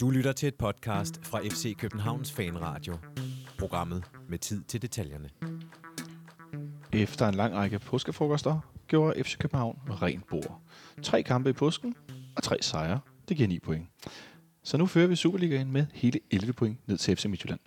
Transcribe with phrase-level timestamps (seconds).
[0.00, 2.98] Du lytter til et podcast fra FC Københavns Fanradio.
[3.58, 5.30] Programmet med tid til detaljerne.
[6.92, 10.60] Efter en lang række påskefrokoster gjorde FC København rent bord.
[11.02, 11.94] Tre kampe i påsken
[12.36, 13.00] og tre sejre.
[13.28, 13.88] Det giver 9 point.
[14.62, 17.60] Så nu fører vi Superligaen med hele 11 point ned til FC Midtjylland.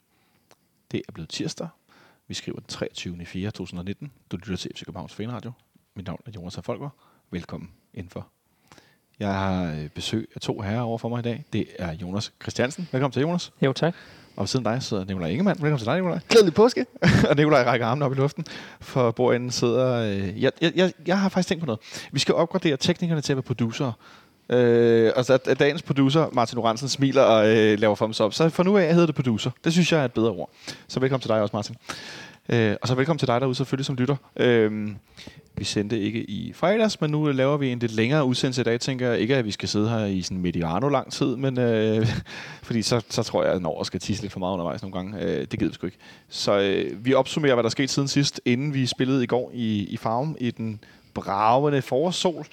[0.92, 1.68] Det er blevet tirsdag.
[2.28, 3.26] Vi skriver den 23.
[3.26, 3.52] 4.
[3.52, 4.12] 2019.
[4.32, 5.52] Du lytter til FC Københavns Fanradio.
[5.96, 6.90] Mit navn er Jonas Folker.
[7.32, 8.32] Velkommen indenfor.
[9.20, 11.46] Jeg har øh, besøg af to herrer over for mig i dag.
[11.54, 12.88] Det er Jonas Christiansen.
[12.92, 13.52] Velkommen til, Jonas.
[13.62, 13.96] Jo, tak.
[14.36, 15.62] Og ved siden af dig sidder Nikolaj Ingemann.
[15.62, 16.20] Velkommen til dig, Nikolaj.
[16.30, 16.86] Glædelig påske.
[17.30, 18.46] og Nikolaj rækker armen op i luften.
[18.82, 19.96] For bordenden sidder...
[19.96, 21.80] Øh, jeg, jeg, jeg, jeg har faktisk tænkt på noget.
[22.12, 23.92] Vi skal opgradere teknikerne til at være producer.
[24.50, 28.34] Øh, og så at, at dagens producer, Martin Oransen, smiler og øh, laver thumbs up.
[28.34, 29.52] Så for nu af hedder det producer.
[29.64, 30.50] Det synes jeg er et bedre ord.
[30.88, 31.76] Så velkommen til dig også, Martin.
[32.50, 34.16] Øh, og så velkommen til dig derude selvfølgelig som lytter.
[34.36, 34.90] Øh,
[35.56, 38.80] vi sendte ikke i fredags, men nu laver vi en lidt længere udsendelse i dag.
[38.80, 42.08] Tænker jeg ikke, at vi skal sidde her i sådan mediano lang tid, men øh,
[42.68, 45.22] fordi så, så tror jeg, at Norge skal tisse lidt for meget undervejs nogle gange.
[45.22, 45.98] Øh, det gider vi sgu ikke.
[46.30, 49.84] Så øh, vi opsummerer, hvad der skete siden sidst, inden vi spillede i går i,
[49.84, 50.80] i Farm i den
[51.14, 52.46] bravende forårssol.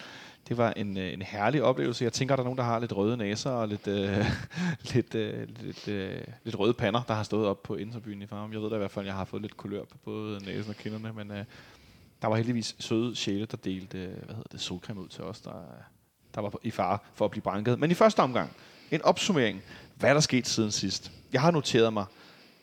[0.49, 2.05] Det var en, øh, en herlig oplevelse.
[2.05, 4.27] Jeg tænker, at der er nogen, der har lidt røde næser og lidt, øh,
[4.95, 8.53] lidt, øh, lidt, øh, lidt røde pander, der har stået op på Inderbyen i Farm.
[8.53, 10.71] Jeg ved da i hvert fald, at jeg har fået lidt kulør på både næsen
[10.71, 11.45] og kinderne, men øh,
[12.23, 15.41] der var heldigvis søde sjæle, der delte øh, hvad hedder det, solcreme ud til os,
[15.41, 15.65] der,
[16.35, 17.79] der var i fare for at blive branket.
[17.79, 18.51] Men i første omgang,
[18.91, 19.63] en opsummering.
[19.95, 21.13] Hvad er der sket siden sidst?
[21.33, 22.05] Jeg har noteret mig,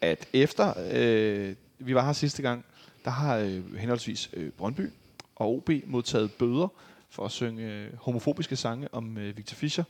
[0.01, 2.65] at efter øh, vi var her sidste gang,
[3.05, 4.89] der har øh, henholdsvis øh, Brøndby
[5.35, 6.67] og OB modtaget bøder
[7.13, 9.83] for at synge øh, homofobiske sange om øh, Victor Fischer.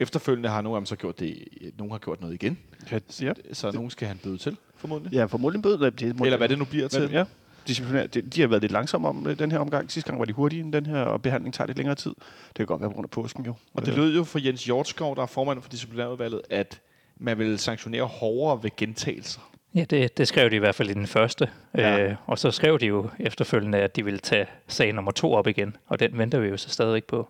[0.00, 2.58] Efterfølgende har nogle af dem så gjort det, nogen har gjort noget igen.
[2.90, 2.98] Ja.
[3.08, 5.12] Så, så nogen skal han bøde til, formodentlig.
[5.12, 5.78] Ja, formodentlig bød.
[5.78, 7.10] Det, det, Eller hvad det nu bliver til.
[7.10, 7.24] Ja.
[7.66, 8.06] Disciplinær.
[8.06, 9.90] De, de har været lidt langsomme om øh, den her omgang.
[9.90, 12.14] Sidste gang var de hurtige den her, og behandling tager lidt længere tid.
[12.48, 13.54] Det kan godt være på grund af påsken jo.
[13.74, 16.80] Og det lød jo for Jens Hjortskov, der er formand for disciplinærudvalget, at
[17.16, 19.40] man vil sanktionere hårdere ved gentagelser.
[19.74, 21.50] Ja, det, det skrev de i hvert fald i den første.
[21.74, 22.04] Ja.
[22.04, 25.46] Øh, og så skrev de jo efterfølgende, at de ville tage sag nummer to op
[25.46, 25.76] igen.
[25.86, 27.28] Og den venter vi jo så stadig på.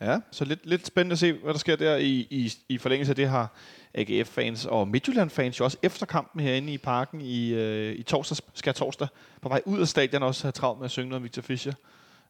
[0.00, 3.12] Ja, så lidt, lidt spændende at se, hvad der sker der i, i, i forlængelse
[3.12, 3.46] af det her.
[3.94, 8.74] AGF-fans og Midtjylland-fans jo også efter kampen herinde i parken i, øh, i torsdag, skal
[8.74, 9.08] torsdag,
[9.42, 11.72] på vej ud af stadion også have travlt med at synge noget Victor Fischer.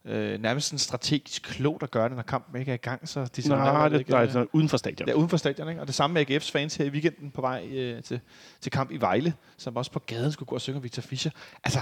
[0.06, 3.08] Øh, nærmest sådan strategisk klogt at gøre det, når kampen ikke er i gang.
[3.08, 5.08] Så de Nej, det, nej, det, uden for stadion.
[5.08, 5.68] Ja, uden for stadion.
[5.68, 5.80] Ikke?
[5.80, 8.20] Og det samme med AGF's fans her i weekenden på vej øh, til,
[8.60, 11.30] til kamp i Vejle, som også på gaden skulle gå og synge om Victor Fischer.
[11.64, 11.80] Altså,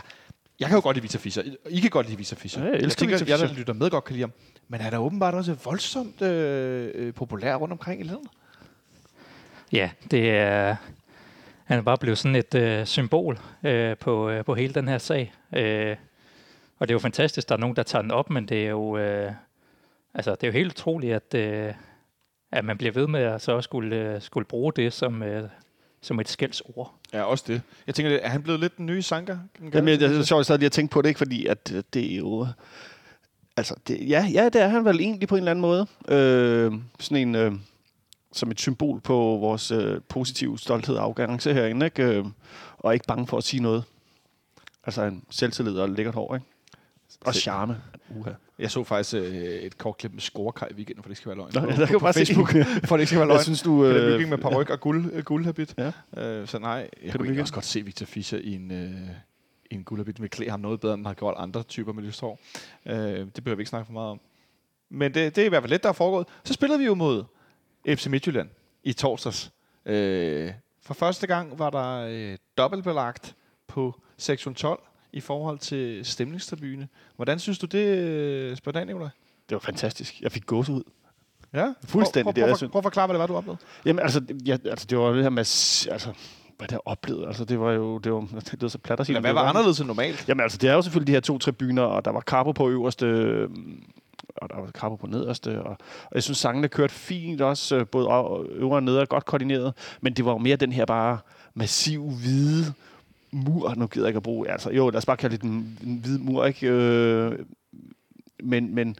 [0.60, 1.42] jeg kan jo godt lide Victor Fischer.
[1.70, 2.64] I kan godt lide Victor Fischer.
[2.64, 3.58] Ja, jeg elsker tænker, Victor jeg, der Fischer.
[3.58, 4.32] lytter med, godt kan lide ham.
[4.68, 8.28] Men han er åbenbart også voldsomt øh, øh, populær rundt omkring i landet.
[9.72, 10.76] Ja, det er...
[11.64, 14.98] Han er bare blevet sådan et øh, symbol øh, på, øh, på hele den her
[14.98, 15.32] sag.
[15.56, 15.96] Øh,
[16.78, 18.70] og det er jo fantastisk, der er nogen, der tager den op, men det er
[18.70, 19.32] jo, øh,
[20.14, 21.74] altså, det er jo helt utroligt, at, øh,
[22.52, 25.48] at man bliver ved med at så også skulle, øh, skulle bruge det som, øh,
[26.00, 26.94] som et skældsord.
[27.12, 27.62] Ja, også det.
[27.86, 29.36] Jeg tænker, er han blevet lidt den nye Sanka?
[29.74, 31.18] Jamen, det er sjovt, at jeg at tænke på det, ikke?
[31.18, 32.46] fordi at øh, det er jo...
[33.56, 35.86] Altså, det, ja, ja, det er han vel egentlig på en eller anden måde.
[36.08, 37.34] Øh, sådan en...
[37.34, 37.52] Øh,
[38.32, 42.02] som et symbol på vores øh, positive stolthed og arrogance herinde, ikke?
[42.02, 42.24] Øh,
[42.78, 43.84] og ikke bange for at sige noget.
[44.84, 46.46] Altså en selvtillid og lækkert hår, ikke?
[47.24, 47.76] Og charme.
[48.16, 48.30] Uha.
[48.58, 51.36] Jeg så faktisk øh, et kort klip med scorekaj i weekenden, for det skal være
[51.36, 51.50] løgn.
[51.54, 52.18] Nå, På- ja, der på- kan på bare se.
[52.18, 52.48] Facebook,
[52.88, 53.36] for det skal være løgn.
[53.36, 53.84] Jeg synes, du...
[53.86, 55.74] Øh, Peter med paryk og guld, øh, guldhabit.
[55.78, 55.92] Ja.
[56.22, 58.90] Øh, så nej, jeg du kunne også godt se Victor Fischer i en, øh,
[59.70, 60.18] i en guldhabit.
[60.20, 62.40] med klæde ham noget bedre, end han har gjort andre typer med lyst hår.
[62.86, 64.20] Øh, det behøver vi ikke snakke for meget om.
[64.90, 66.26] Men det, det er i hvert fald lidt, der er foregået.
[66.44, 67.24] Så spillede vi jo mod
[67.88, 68.48] FC Midtjylland
[68.84, 69.52] i torsdags.
[69.86, 70.52] Øh,
[70.82, 73.34] for første gang var der øh, dobbeltbelagt
[73.68, 74.80] på sektion 12
[75.14, 76.88] i forhold til stemningstribune.
[77.16, 79.08] Hvordan synes du det, øh, spørger dig, Nicolaj?
[79.48, 80.20] det var fantastisk.
[80.20, 80.82] Jeg fik gås ud.
[81.52, 83.60] Ja, Fuldstændig Prøv, prøv, prøv, prøv at forklare, hvad det var, du oplevede.
[83.84, 85.40] Jamen, altså, jeg, altså det var det her med...
[85.92, 86.12] Altså,
[86.58, 87.26] hvad det oplevede.
[87.26, 87.98] Altså, det var jo...
[87.98, 88.20] Det var,
[88.50, 89.20] det lød så plat at sige.
[89.20, 90.28] Hvad var anderledes end normalt?
[90.28, 92.70] Jamen, altså, det er jo selvfølgelig de her to tribuner, og der var Carpo på
[92.70, 93.82] øverste, øhm,
[94.36, 95.70] og der var Carpo på nederste, og,
[96.04, 98.06] og jeg synes, sangene kørte fint også, øh, både
[98.50, 101.18] øvre og neder, godt koordineret, men det var jo mere den her bare
[101.54, 102.72] massiv hvide
[103.34, 105.78] mur, nu gider jeg ikke at bruge, altså jo, lad os bare kalde det en,
[105.86, 106.66] en hvid mur, ikke?
[106.68, 107.38] Øh,
[108.42, 108.96] men, men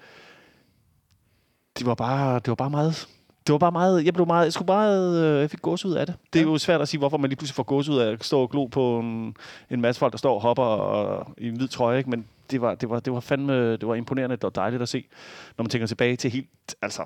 [1.79, 3.09] det var bare, det var bare meget,
[3.47, 5.93] det var bare meget, jeg blev meget, jeg skulle meget, øh, jeg fik gås ud
[5.93, 6.15] af det.
[6.33, 6.51] Det er Ja.
[6.51, 8.51] jo svært at sige, hvorfor man lige pludselig får gås ud af at stå og
[8.51, 9.37] glo på en,
[9.71, 12.11] en masse folk, der står og hopper og, i en hvid trøje, ikke?
[12.11, 14.89] men det var, det, var, det var fandme, det var imponerende, det var dejligt at
[14.89, 15.05] se,
[15.59, 16.49] når man tænker tilbage til helt,
[16.83, 17.05] altså,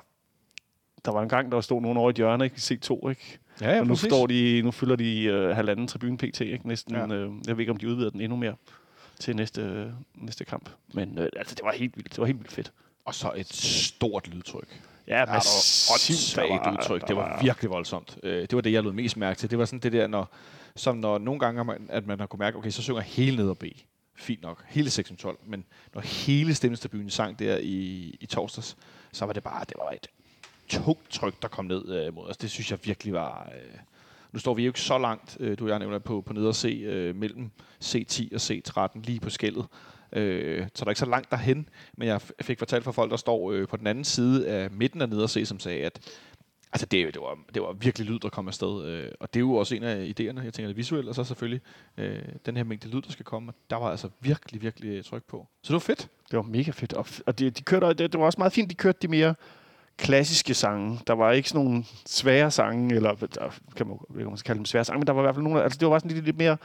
[1.04, 2.56] der var en gang, der stod nogen over i et hjørne, ikke?
[2.56, 3.38] i C2, ikke?
[3.60, 6.68] Ja, ja og nu, står de, nu fylder de øh, halvanden tribune PT, ikke?
[6.68, 7.06] Næsten, Ja.
[7.06, 8.54] øh, jeg ved ikke, om de udvider den endnu mere
[9.20, 10.70] til næste, næste kamp.
[10.94, 12.72] Men øh, altså, det var helt vildt, det var helt vildt fedt.
[13.04, 14.80] Og så et stort lydtryk.
[15.08, 16.18] Ja, Ja, massivt.
[16.72, 17.08] udtryk.
[17.08, 18.18] Det var virkelig voldsomt.
[18.22, 19.50] Øh, Det var det, jeg lød mest mærke til.
[19.50, 20.34] Det var sådan det der, når,
[20.76, 23.48] som når nogle gange, man, at man har kunne mærke, okay, så synger hele ned
[23.48, 23.64] og B.
[24.16, 24.64] Fint nok.
[24.68, 25.38] Hele 612.
[25.46, 25.64] Men
[25.94, 28.76] når hele stemmestabyen sang der i, i torsdags,
[29.12, 30.06] så var det bare, det var et
[30.68, 32.36] tungt tryk, der kom ned øh, mod os.
[32.36, 33.50] Det synes jeg virkelig var...
[33.54, 33.78] Øh,
[34.32, 36.52] nu står vi jo ikke så langt, øh, du og jeg nævner, på, på neder
[36.52, 37.50] se øh, mellem
[37.84, 39.66] C10 og C13, lige på skældet.
[40.12, 43.10] Øh, så der er ikke så langt derhen, men jeg f- fik fortalt fra folk,
[43.10, 46.00] der står øh, på den anden side af midten af neder se, som sagde, at
[46.72, 48.84] altså det, det, var, det var virkelig lyd, der kom afsted.
[48.84, 51.24] Øh, og det er jo også en af idéerne, jeg tænker det visuelle, og så
[51.24, 51.60] selvfølgelig
[51.96, 53.52] øh, den her mængde lyd, der skal komme.
[53.70, 55.46] Der var altså virkelig, virkelig tryk på.
[55.62, 56.08] Så det var fedt.
[56.30, 56.92] Det var mega fedt.
[56.92, 59.08] Og, f- og de, de kørte, det, det var også meget fint, de kørte de
[59.08, 59.34] mere
[59.98, 61.00] klassiske sange.
[61.06, 64.64] Der var ikke sådan nogle svære sange, eller der kan man, kan man kalde dem
[64.64, 66.24] svære sange, men der var i hvert fald nogle, altså det var bare sådan lidt,
[66.24, 66.56] lidt mere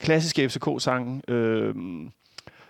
[0.00, 1.74] klassiske FCK-sange, øh,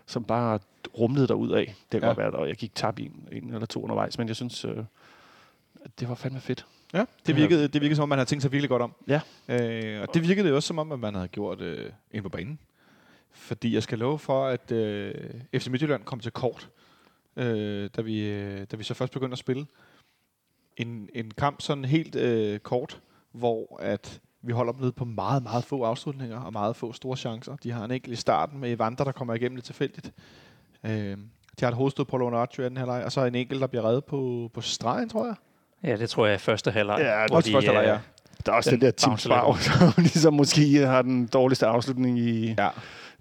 [0.07, 0.59] som bare
[0.99, 1.75] rumlede derud af.
[1.93, 2.15] Det kan Ja.
[2.15, 4.77] være, og jeg gik tab i en, en eller to undervejs, men jeg synes, øh,
[6.01, 6.67] det var fandme fedt.
[6.95, 8.93] Ja, det virkede, det virkede som om, man havde tænkt sig virkelig godt om.
[9.09, 9.21] Ja.
[9.49, 12.59] Øh, og det virkede også som om, at man havde gjort øh, ind på banen.
[13.33, 15.15] Fordi jeg skal love for, at øh,
[15.55, 16.69] FC Midtjylland kom til kort,
[17.37, 19.67] øh, da, vi, øh, da vi så først begyndte at spille.
[20.77, 23.01] En, en kamp sådan helt øh, kort,
[23.33, 27.17] hvor at vi holder dem nede på meget, meget få afslutninger og meget få store
[27.17, 27.57] chancer.
[27.57, 30.13] De har en enkelt i starten med Evander, der kommer igennem lidt tilfældigt.
[30.85, 30.93] Øh,
[31.61, 33.85] de har et hovedstød på Leonardo i anden halvleg, og så en enkelt, der bliver
[33.89, 35.35] reddet på, på stregen, tror jeg.
[35.85, 36.99] Ja, det tror jeg er første halvleg.
[37.01, 37.99] Ja, det hvor Også første halvleg, øh, ja.
[38.47, 39.57] Der er også Den den, der Tim Sparv,
[39.95, 42.69] som ligesom måske har den dårligste afslutning i Ja.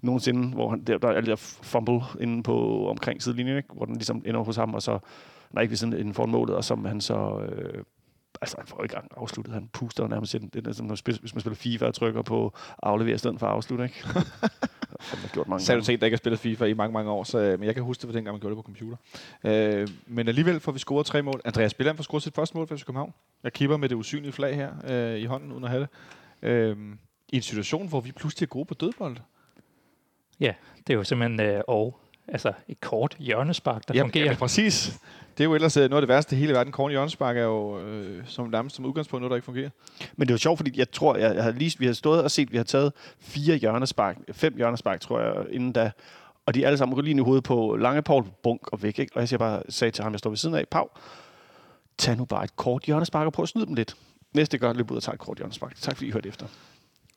[0.02, 3.68] nogensinde, hvor han, der, der er der fumble inde på omkring sidelinjen, ikke?
[3.72, 4.98] hvor den ligesom ender hos ham, og så
[5.50, 7.40] nej, ikke ved sådan inden foran målet, og som han så...
[7.40, 7.84] Øh,
[8.40, 9.54] altså, han får ikke engang afsluttet.
[9.54, 10.32] Han puster jo nærmest.
[10.32, 12.52] Det er som, når man spiller, hvis man spiller FIFA og trykker på
[12.82, 13.96] aflevere i stedet for at afslutte, ikke?
[15.00, 17.24] det har gjort mange til en, der ikke har spillet FIFA i mange, mange år,
[17.24, 18.96] så, øh, men jeg kan huske det, for dengang man gjorde det på computer.
[19.44, 21.40] Øh, men alligevel får vi scoret tre mål.
[21.44, 23.14] Andreas Billand får scoret sit første mål for FC København.
[23.42, 25.80] Jeg kipper med det usynlige flag her øh, i hånden, uden at have
[26.42, 26.48] det.
[26.48, 26.76] Øh,
[27.28, 29.16] I en situation, hvor vi pludselig er gode på dødbold.
[30.86, 34.24] Det er jo simpelthen øh, og, altså et kort hjørnespark, der Ja, fungerer.
[34.24, 34.98] jamen, præcis.
[35.38, 36.72] Det er jo ellers øh, noget af det værste i hele verden.
[36.72, 39.70] Korn Jørgenspark er jo øh, som nærmest som udgangspunkt noget, der ikke fungerer.
[40.16, 42.30] Men det var sjovt, fordi jeg tror, jeg, jeg havde lige, vi har stået og
[42.30, 45.90] set, vi har taget fire hjørnespark, fem hjørnespark, tror jeg, inden da.
[46.46, 48.98] Og de er alle sammen lige i hovedet på Lange Paul, bunk og væk.
[48.98, 49.12] Ikke?
[49.14, 50.88] Og jeg siger bare, sagde til ham, jeg står ved siden af, Pau,
[51.98, 53.96] tag nu bare et kort hjørnespark og prøv at snyde dem lidt.
[54.34, 55.74] Næste gang løb ud og tager et kort hjørnespark.
[55.80, 56.46] Tak fordi I hørte efter.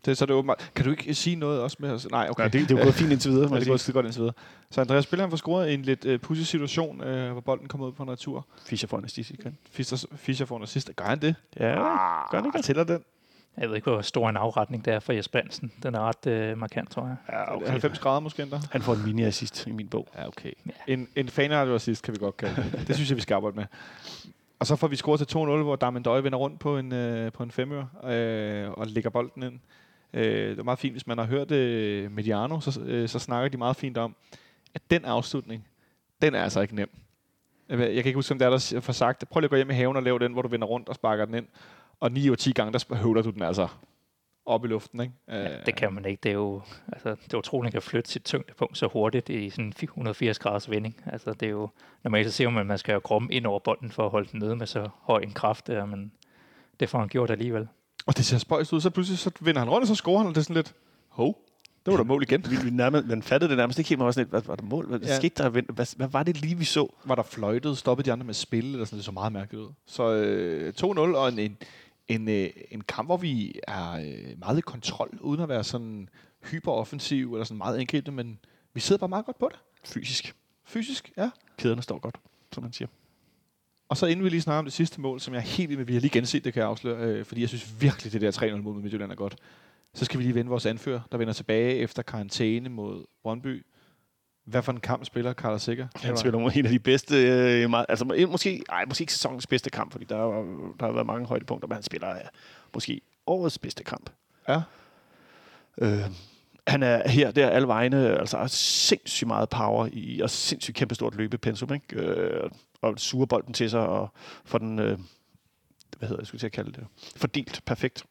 [0.05, 0.71] Det, så er det åbenbart.
[0.75, 2.07] Kan du ikke sige noget også med os?
[2.11, 2.43] Nej, okay.
[2.43, 3.49] Ja, det, det er jo gået fint indtil videre.
[3.53, 4.33] Ja, det går skide godt indtil videre.
[4.71, 7.67] Så Andreas Spiller han får scoret i en lidt øh, pudsig situation, øh, hvor bolden
[7.67, 8.45] kommer ud på en retur.
[8.65, 9.57] Fischer får en assist igen.
[9.71, 10.91] Fischer, Fischer får en assist.
[10.95, 11.35] Gør han det?
[11.59, 12.65] Ja, gør han ikke det?
[12.65, 13.03] Tæller den?
[13.57, 15.71] Jeg ved ikke, hvor stor en afretning det er for Jesper Hansen.
[15.83, 17.15] Den er ret øh, markant, tror jeg.
[17.29, 17.67] Ja, Okay.
[17.67, 18.59] 90 grader måske endda?
[18.71, 20.07] Han får en mini-assist i min bog.
[20.17, 20.51] Ja, okay.
[20.65, 20.71] Ja.
[20.93, 22.87] En, en fanradio assist kan vi godt kalde det.
[22.87, 23.65] Det synes jeg, vi skal arbejde med.
[24.59, 27.31] Og så får vi scoret til 2-0, hvor Darmen Døje vender rundt på en, øh,
[27.31, 29.59] på en femør øh, og lægger bolden ind.
[30.13, 33.49] Øh, det er meget fint, hvis man har hørt øh, Mediano, så, øh, så snakker
[33.49, 34.15] de meget fint om,
[34.73, 35.67] at den afslutning,
[36.21, 36.89] den er altså ikke nem.
[37.69, 39.69] Jeg kan ikke huske, om det er, der får sagt, prøv lige at gå hjem
[39.69, 41.47] i haven og lave den, hvor du vender rundt og sparker den ind.
[41.99, 43.67] Og 9 ud af 10 gange, der høvler du den altså
[44.45, 44.99] op i luften.
[45.01, 45.13] Ikke?
[45.27, 46.19] Ja, Øh, det kan man ikke.
[46.23, 46.61] Det er jo
[46.93, 50.69] altså, det er utroligt, at flytte sit tyngdepunkt så hurtigt i sådan en 180 graders
[50.69, 51.03] vending.
[51.05, 51.69] Altså, det er jo,
[52.03, 54.29] normalt så siger man, at man skal have kroppen ind over bolden for at holde
[54.31, 56.11] den nede med så høj en kraft der, men
[56.79, 57.67] det får han gjort alligevel.
[58.05, 60.27] Og det ser spøjst ud, så pludselig så vender han rundt, og så scorer han,
[60.27, 60.73] og det er sådan lidt,
[61.09, 61.37] hov,
[61.85, 62.45] det var der mål igen.
[62.49, 64.55] Vi, vi nærmest, man fattede det nærmest ikke helt, man var sådan lidt, hvad var
[64.55, 64.87] der mål?
[64.87, 65.15] Hvad, Ja.
[65.17, 65.49] skete der?
[65.49, 66.93] Hvad, hvad, var det lige, vi så?
[67.05, 69.63] Var der fløjtet, stoppede de andre med at spille, eller sådan, det så meget mærkeligt
[69.63, 69.69] ud.
[69.85, 71.57] Så øh, 2-0, og en, en,
[72.07, 76.09] en, øh, en kamp, hvor vi er øh, meget i kontrol, uden at være sådan
[76.51, 78.39] hyperoffensiv, eller sådan meget enkelt, men
[78.73, 79.59] vi sidder bare meget godt på det.
[79.85, 80.35] Fysisk.
[80.65, 81.29] Fysisk, ja.
[81.57, 82.15] Kæderne står godt,
[82.53, 82.87] som man siger.
[83.89, 85.85] Og så inden vi lige snakker om det sidste mål, som jeg er helt med,
[85.85, 88.31] vi har lige genset, det kan jeg afsløre, øh, fordi jeg synes virkelig, det der
[88.31, 89.35] 3-0 mål med Midtjylland er godt.
[89.93, 93.65] Så skal vi lige vende vores anfører, der vender tilbage efter karantæne mod Brøndby.
[94.45, 95.87] Hvad for en kamp spiller Carlos Sikker?
[95.95, 97.15] Han spiller en af de bedste,
[97.63, 100.85] øh, meget, altså må- måske, ej, måske ikke sæsonens bedste kamp, fordi der, er- der
[100.85, 102.21] har været mange højdepunkter, men han spiller øh,
[102.73, 104.09] måske årets bedste kamp.
[104.49, 104.61] Ja.
[105.81, 105.99] Øh,
[106.67, 111.15] han er her, der alle vegne, altså har sindssygt meget power i, og sindssygt kæmpestort
[111.15, 111.95] løbepensum, ikke?
[111.95, 112.49] Øh,
[112.81, 114.09] og suger bolden til sig, og
[114.45, 114.99] får den, øh,
[115.97, 118.03] hvad hedder jeg, skulle til at kalde det, fordelt perfekt.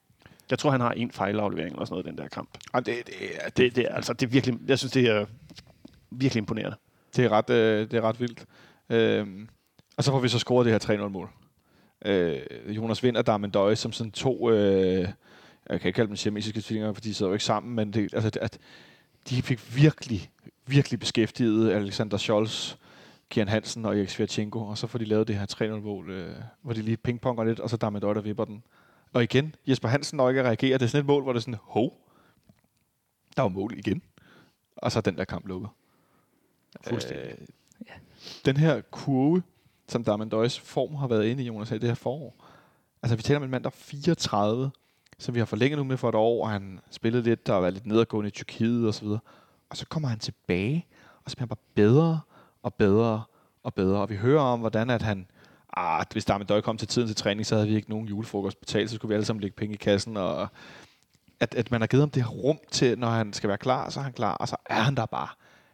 [0.51, 2.59] Jeg tror, han har en fejlaflevering eller sådan noget i den der kamp.
[2.73, 5.27] Og det, det, er, Det, det, er, altså, det er virkelig, jeg synes, det er
[6.11, 6.77] virkelig imponerende.
[7.17, 8.45] Det er ret, øh, det er ret vildt.
[8.91, 9.49] Øhm,
[9.97, 11.31] og så får vi så scoret det her 3-0-mål.
[12.05, 12.37] Øh,
[12.69, 15.09] Jonas Vind og Darmen Døje, som sådan to, øh,
[15.71, 18.15] jeg kan ikke kalde dem siamesiske tvillinger, for de sidder jo ikke sammen, men det,
[18.15, 18.59] altså, det- at
[19.31, 20.31] de fik virkelig,
[20.67, 22.75] virkelig beskæftiget Alexander Scholz
[23.29, 26.73] Kian Hansen og Erik Svirchenko, og så får de lavet det her 3-0-mål, øh, hvor
[26.73, 28.63] de lige pingponger lidt, og så Damme Døj, der vipper den.
[29.13, 30.79] Og igen, Jesper Hansen når ikke at reagere.
[30.79, 31.93] Det er sådan et mål, hvor det er sådan, hov,
[33.37, 34.03] der var mål igen.
[34.77, 35.71] Og så er den der kamp lukket.
[36.89, 37.27] Fuldstændig.
[37.27, 37.37] Øh,
[38.45, 39.43] Den her kurve,
[39.89, 42.45] som Damme Døjs form har været inde i, Jonas, i det her forår.
[43.03, 44.71] Altså, vi taler om en mand, der er 34,
[45.19, 47.71] som vi har forlænget nu med for et år, og han spillede lidt, der var
[47.71, 49.21] lidt nedadgående i Tyrkiet og så videre.
[49.71, 50.87] Og så kommer han tilbage,
[51.25, 52.21] og så bliver han bare bedre
[52.63, 53.23] og bedre
[53.63, 54.01] og bedre.
[54.01, 55.27] Og vi hører om, hvordan at han,
[55.77, 58.61] ah, hvis der med kom til tiden til træning, så havde vi ikke nogen julefrokost
[58.61, 60.49] betalt, så skulle vi alle sammen lægge penge i kassen, og
[61.41, 63.91] at, at man har givet ham det her rum til, når han skal være klar,
[63.91, 65.29] så er han klar, og så er han der bare.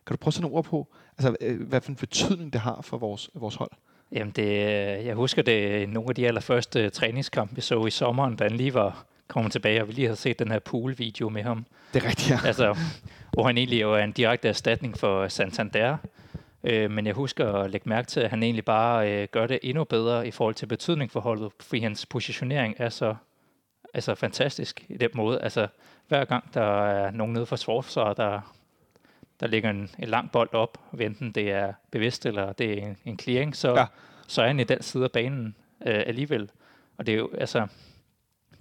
[0.07, 0.89] Kan du prøve at sætte nogle ord på,
[1.19, 3.71] altså, øh, hvad for en betydning det har for vores, vores hold?
[4.13, 4.47] Jamen, det,
[5.07, 8.75] jeg husker det nogle af de allerførste træningskampe, vi så i sommeren, da han lige
[8.75, 11.67] var kommet tilbage, og vi lige havde set den her pool-video med ham.
[11.95, 12.39] Det er rigtigt, ja.
[12.47, 12.77] altså,
[13.33, 15.97] hvor han egentlig jo er en direkte erstatning for Santander.
[16.65, 19.59] Øh, men jeg husker at lægge mærke til, at han egentlig bare øh, gør det
[19.63, 23.15] endnu bedre i forhold til betydning for holdet, fordi hans positionering er så
[23.95, 25.41] altså, fantastisk i den måde.
[25.41, 25.69] Altså,
[26.09, 28.55] hver gang der er nogen nede for forsvaret, der,
[29.41, 32.97] der ligger en, en lang bold op, enten det er bevidst eller det er en,
[33.05, 33.87] en clearing, så, Ja.
[34.27, 35.57] så er han i den side af banen
[35.87, 36.51] øh, alligevel.
[36.99, 37.67] Og det er jo, altså,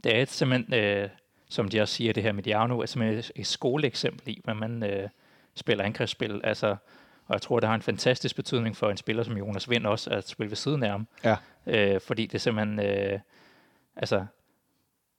[0.04, 1.10] det er et simpelthen, øh,
[1.50, 4.60] som de også siger, det her med Diano, er simpelthen et, et skoleeksempel i, hvordan
[4.60, 5.10] man øh,
[5.56, 6.42] spiller angrebsspil.
[6.44, 6.76] Altså,
[7.28, 10.10] og jeg tror, det har en fantastisk betydning for en spiller som Jonas Vind også,
[10.10, 11.08] at spille ved siden af ham.
[11.24, 11.36] Ja.
[11.68, 13.20] Øh, fordi det er simpelthen, øh,
[13.96, 14.26] altså,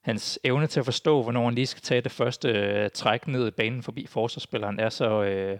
[0.00, 3.48] hans evne til at forstå, hvornår han lige skal tage det første øh, træk ned
[3.48, 5.58] i banen forbi forsvarsspilleren, er så, øh,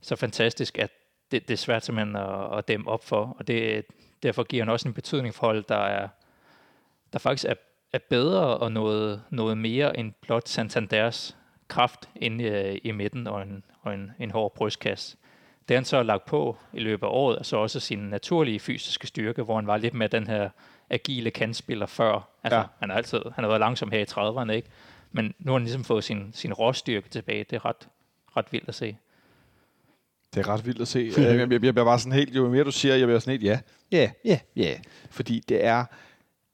[0.00, 0.90] så fantastisk, at
[1.30, 3.36] det, det er svært simpelthen at, at dæmme op for.
[3.38, 3.84] Og det,
[4.22, 6.08] derfor giver han også en betydning for hold, der, er,
[7.12, 7.54] der faktisk er,
[7.92, 11.36] er bedre og noget, noget mere end blot Santanders
[11.68, 15.16] kraft inde i, i midten og en, og en, en hård brystkasse.
[15.70, 18.60] Det han så har lagt på i løbet af året, er så også sin naturlige
[18.60, 20.48] fysiske styrke, hvor han var lidt med den her
[20.90, 22.28] agile kantspiller før.
[22.42, 22.64] Altså, Ja.
[22.78, 24.68] han, har altid, han har været langsom her i 30'erne, ikke?
[25.12, 27.44] Men nu har han ligesom fået sin, sin råstyrke tilbage.
[27.50, 27.88] Det er ret,
[28.36, 28.96] ret vildt at se.
[30.34, 30.98] Det er ret vildt at se.
[31.18, 33.32] Øh, jeg, jeg, jeg bliver bare sådan helt, jo mere du siger, jeg bliver sådan
[33.32, 33.60] helt, ja,
[33.92, 34.74] ja, ja, ja.
[35.10, 35.84] Fordi det er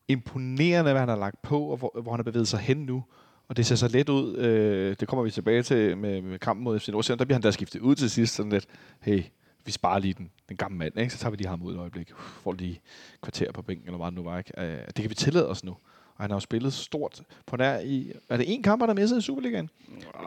[0.09, 3.05] imponerende, hvad han har lagt på, og hvor, hvor han har bevæget sig hen nu.
[3.49, 4.37] Og det ser så let ud.
[4.37, 7.19] Øh, det kommer vi tilbage til med, med kampen mod FC Nordsjælland.
[7.19, 8.35] Der bliver han da skiftet ud til sidst.
[8.35, 8.67] Sådan lidt,
[9.01, 9.23] hey,
[9.65, 10.99] vi sparer lige den, den gamle mand.
[10.99, 11.13] Ikke?
[11.13, 12.11] Så tager vi lige ham ud et øjeblik.
[12.13, 12.81] Uf, får lige
[13.23, 14.39] kvarter på bænken, eller hvad det nu var.
[14.39, 14.61] Ikke?
[14.61, 15.71] Øh, det kan vi tillade os nu.
[16.17, 18.13] Og han har jo spillet stort på nær i...
[18.29, 19.71] Er det en kamp, han har sig i Superligaen?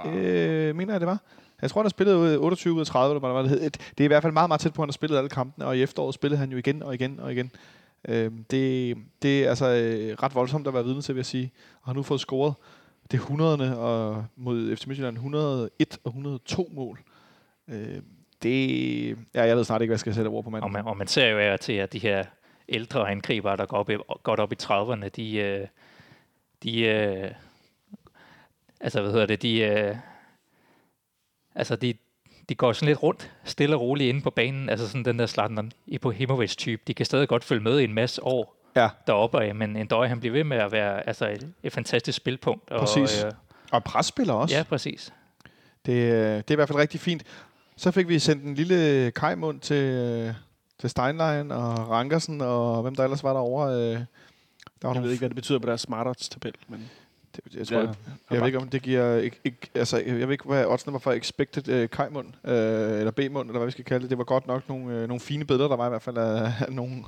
[0.05, 1.21] Øh, mener jeg, det var.
[1.61, 3.69] Jeg tror, han har spillet ud af 28 ud af 30, eller hvad det hed.
[3.69, 5.65] Det er i hvert fald meget, meget tæt på, at han har spillet alle kampene,
[5.65, 7.51] og i efteråret spillede han jo igen og igen og igen.
[8.07, 11.51] Øh, det, det er altså øh, ret voldsomt at være vidne til, vil jeg sige.
[11.81, 12.53] Og har nu fået scoret
[13.11, 13.77] det 100.
[13.77, 16.99] Og mod FC Midtjylland 101 og 102 mål.
[17.67, 18.01] Øh,
[18.43, 19.09] det...
[19.33, 20.63] Ja, jeg ved snart ikke, hvad jeg skal sætte ord på manden.
[20.63, 22.25] Og man, og man ser jo af til, at de her
[22.69, 25.67] ældre angribere, der går op i, godt op i 30'erne, de, øh,
[26.63, 27.31] de øh,
[28.79, 29.95] altså hvad hedder det, de, øh,
[31.55, 31.93] altså de,
[32.49, 35.25] de går sådan lidt rundt, stille og roligt inde på banen, altså sådan den der
[35.25, 38.89] Zlatan Ibrahimovic-type, de kan stadig godt følge med i en masse år Ja.
[39.07, 42.17] deroppe af, men en døj, han bliver ved med at være altså et, et fantastisk
[42.17, 42.71] spilpunkt.
[42.71, 43.23] Og, Præcis.
[43.23, 43.31] Øh,
[43.71, 44.55] Og presspiller også.
[44.55, 45.13] ja, præcis.
[45.85, 47.23] Det, øh, det er i hvert fald rigtig fint.
[47.77, 50.33] Så fik vi sendt en lille kajmund til, øh,
[50.79, 53.73] til Steinlein og Rankersen, og hvem der ellers var derovre.
[53.73, 53.77] øh.
[54.81, 56.89] Der var Jeg nogle ved ikke, hvad det betyder på deres smartots-tabel, men
[57.35, 57.95] Det, jeg, tror, ja, jeg,
[58.31, 59.15] jeg ved ikke, om det giver...
[59.15, 62.53] Ikke, ikke, altså, jeg ved ikke, hvad oddsene var for expected øh, kajmund, øh,
[62.99, 64.09] eller B-mund, eller hvad vi skal kalde det.
[64.09, 66.51] Det var godt nok nogle, øh, nogle fine billeder, der var i hvert fald af,
[66.59, 67.03] af nogle,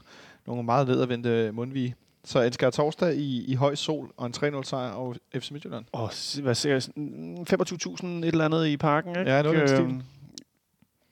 [0.48, 1.95] nogle meget nedadvendte mundvige.
[2.24, 5.86] Så en skær torsdag i, i høj sol og en 3-0 sejr over FC Midtjylland.
[5.93, 9.31] åh, s- hvad siger jeg, sådan 25.000 et eller andet i parken, ikke?
[9.31, 9.79] Ja, noget.
[9.79, 10.01] Øhm,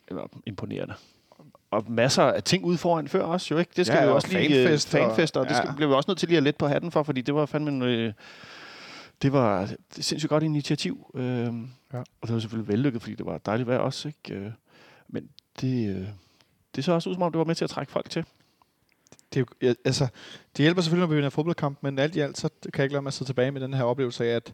[0.07, 0.93] Eller imponerende.
[1.71, 3.71] Og masser af ting ude foran før også, jo ikke?
[3.75, 4.63] Det skal Ja, vi jo og også lige...
[4.65, 5.75] fanfest øh, og- fanfester, og det skal, ja.
[5.75, 7.69] bliver vi også nødt til lige at lette på hatten for, fordi det var fandme
[7.71, 7.81] en...
[7.81, 8.13] Øh,
[9.21, 11.11] det var et sindssygt godt initiativ.
[11.15, 11.53] Øh,
[11.93, 11.97] Ja.
[11.99, 14.39] Og det var selvfølgelig vellykket, fordi det var dejligt vejr også, ikke?
[14.39, 14.51] Øh,
[15.07, 15.29] men
[15.61, 16.07] det, øh,
[16.75, 18.25] det så også ud, som om det var med til at trække folk til.
[19.33, 20.07] Det, er jo- ja, altså,
[20.57, 22.93] det hjælper selvfølgelig, når vi vinder fodboldkamp, men alt i alt, så kan jeg ikke
[22.93, 24.53] lade mig at sidde tilbage med den her oplevelse af, at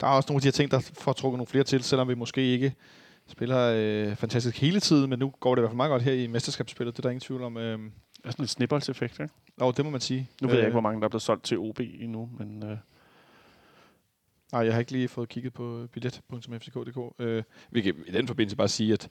[0.00, 2.08] der er også nogle af de her ting, der får trukket nogle flere til, selvom
[2.08, 2.74] vi måske ikke
[3.26, 6.12] spiller øh, fantastisk hele tiden, men nu går det i hvert fald meget godt her
[6.12, 7.56] i mesterskabsspillet, det er der ingen tvivl om.
[7.56, 9.34] Øh, Det er sådan en snibboldseffekt, ikke?
[9.60, 10.28] og det må man sige.
[10.42, 12.62] Nu ved jeg Øh, ikke, hvor mange der er blevet solgt til OB endnu, men...
[12.70, 12.76] Øh,
[14.52, 16.98] Nej, jeg har ikke lige fået kigget på billet.fck.dk.
[17.18, 19.08] Øh, vi kan i den forbindelse bare sige, at,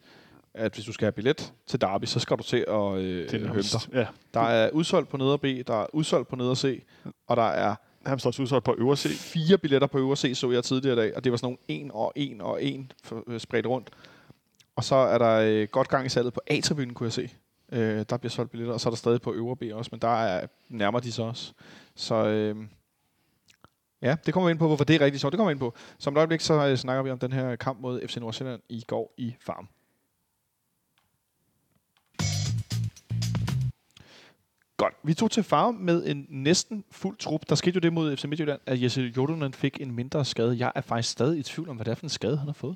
[0.53, 3.61] at hvis du skal have billet til Derby, så skal du til at øh, hømme
[3.61, 3.93] dig.
[3.93, 6.83] Ja, Der er udsolgt på neder B, der er udsolgt på neder C,
[7.27, 7.75] og der er
[8.17, 9.07] står også udsolgt på øvre C.
[9.07, 11.57] fire billetter på øvre C, så jeg tidligere i dag, og det var sådan nogle
[11.67, 12.91] en og en og en
[13.27, 13.89] øh, spredt rundt.
[14.75, 17.29] Og så er der øh, godt gang i salget på A-tribunen, kunne jeg se.
[17.71, 20.01] Øh, der bliver solgt billetter, og så er der stadig på øvre B også, men
[20.01, 21.53] der er, nærmer de sig også.
[21.95, 22.55] Så øh,
[24.01, 25.31] ja, det kommer vi ind på, hvorfor det er rigtig sjovt.
[25.31, 25.73] Det kommer vi ind på.
[25.99, 28.61] Så om et øjeblik, så øh, snakker vi om den her kamp mod FC Nordsjælland
[28.69, 29.67] i går i Farm.
[34.79, 34.93] Godt.
[35.03, 37.49] Vi tog til farve med en næsten fuld trup.
[37.49, 40.57] Der skete jo det mod FC Midtjylland, at Jesse Jodunen fik en mindre skade.
[40.59, 42.53] Jeg er faktisk stadig i tvivl om, hvad det er for en skade, han har
[42.53, 42.75] fået.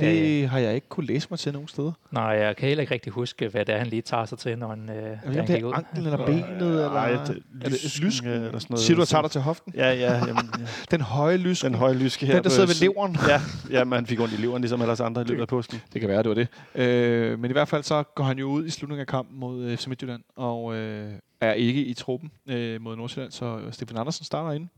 [0.00, 1.92] Det Øh, har jeg ikke kunne læse mig til nogen steder.
[2.10, 4.58] nej, jeg kan heller ikke rigtig huske, hvad det er, han lige tager sig til,
[4.58, 5.70] når han, øh, ved han det gik ud.
[5.70, 6.90] er anklen eller benet, eller...
[6.90, 8.28] Ej, det, er det lys, lysken?
[8.28, 8.80] eller sådan noget.
[8.84, 9.72] Siger du, at tager dig til hoften?
[9.76, 10.12] Ja, ja.
[10.26, 10.64] Jamen, ja.
[10.90, 11.70] Den høje lysken.
[11.72, 12.34] Den høje lyske her.
[12.34, 13.16] Den, der sidder ved leveren.
[13.28, 15.80] Ja, ja, man fik ondt i leveren, ligesom ellers andre i løbet af påsken.
[15.92, 16.48] Det kan være, det var det.
[16.74, 19.62] Øh, men i hvert fald så går han jo ud i slutningen af kampen mod
[19.64, 21.10] øh, FC Midtjylland, og øh,
[21.40, 24.68] er ikke i truppen øh, mod Nordsjælland, så Stefan Andersen starter inde.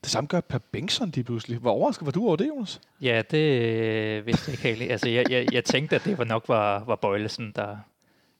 [0.00, 1.58] Det samme gør Per Bengtsson lige pludselig.
[1.58, 2.80] Hvor overrasket var du over det, Jonas?
[3.00, 4.92] Ja, det øh, vidste jeg ikke helt.
[4.92, 7.76] Altså, jeg, jeg, jeg tænkte, at det var nok var, var Bøjlesen, der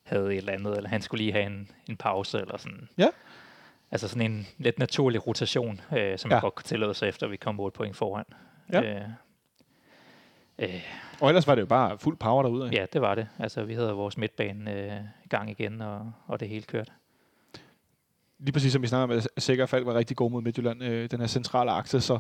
[0.02, 2.88] havde et eller andet, eller han skulle lige have en, en pause, eller sådan.
[2.99, 3.09] Ja.
[3.90, 6.35] Altså sådan en lidt naturlig rotation, øh, som Ja.
[6.37, 6.40] ja.
[6.40, 8.25] godt kunne tillade sig, efter vi kom 8 point foran.
[8.73, 8.82] Ja.
[8.82, 9.02] Øh,
[10.59, 10.82] øh,
[11.21, 12.71] Og ellers var det jo bare fuld power derude.
[12.73, 13.28] ja, det var det.
[13.38, 14.92] Altså, vi havde vores midtbane øh,
[15.28, 16.92] gang igen, og, og det hele kørte.
[18.42, 21.20] Lige præcis som vi snakker med, Sikker Falk var rigtig god mod Midtjylland, øh, den
[21.20, 22.18] her centrale akse, så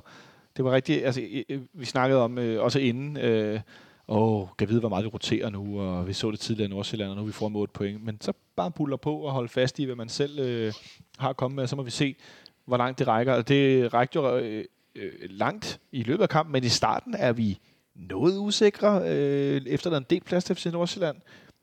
[0.56, 3.60] det var rigtig, altså øh, vi snakkede om øh, også inden, øh,
[4.08, 7.10] åh, kan vide, hvor meget vi roterer nu, og vi så det tidligere i Nordsjælland,
[7.10, 9.48] og nu er vi får med 8 point, men så bare buller på og holde
[9.48, 10.72] fast i, hvad man selv øh,
[11.18, 12.16] har kommet med, og så må vi se,
[12.64, 14.64] hvor langt det rækker, og det rækker jo øh,
[14.94, 17.58] øh, langt i løbet af kampen, men i starten er vi
[17.94, 21.16] noget usikre, øh, efter der er en del plads til FC Nordsjælland,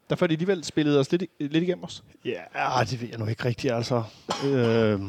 [0.09, 2.03] der får de alligevel spillet os lidt, lidt igennem os.
[2.25, 2.39] Ja,
[2.89, 4.03] det ved jeg nu ikke rigtigt, altså.
[4.45, 4.99] Øh,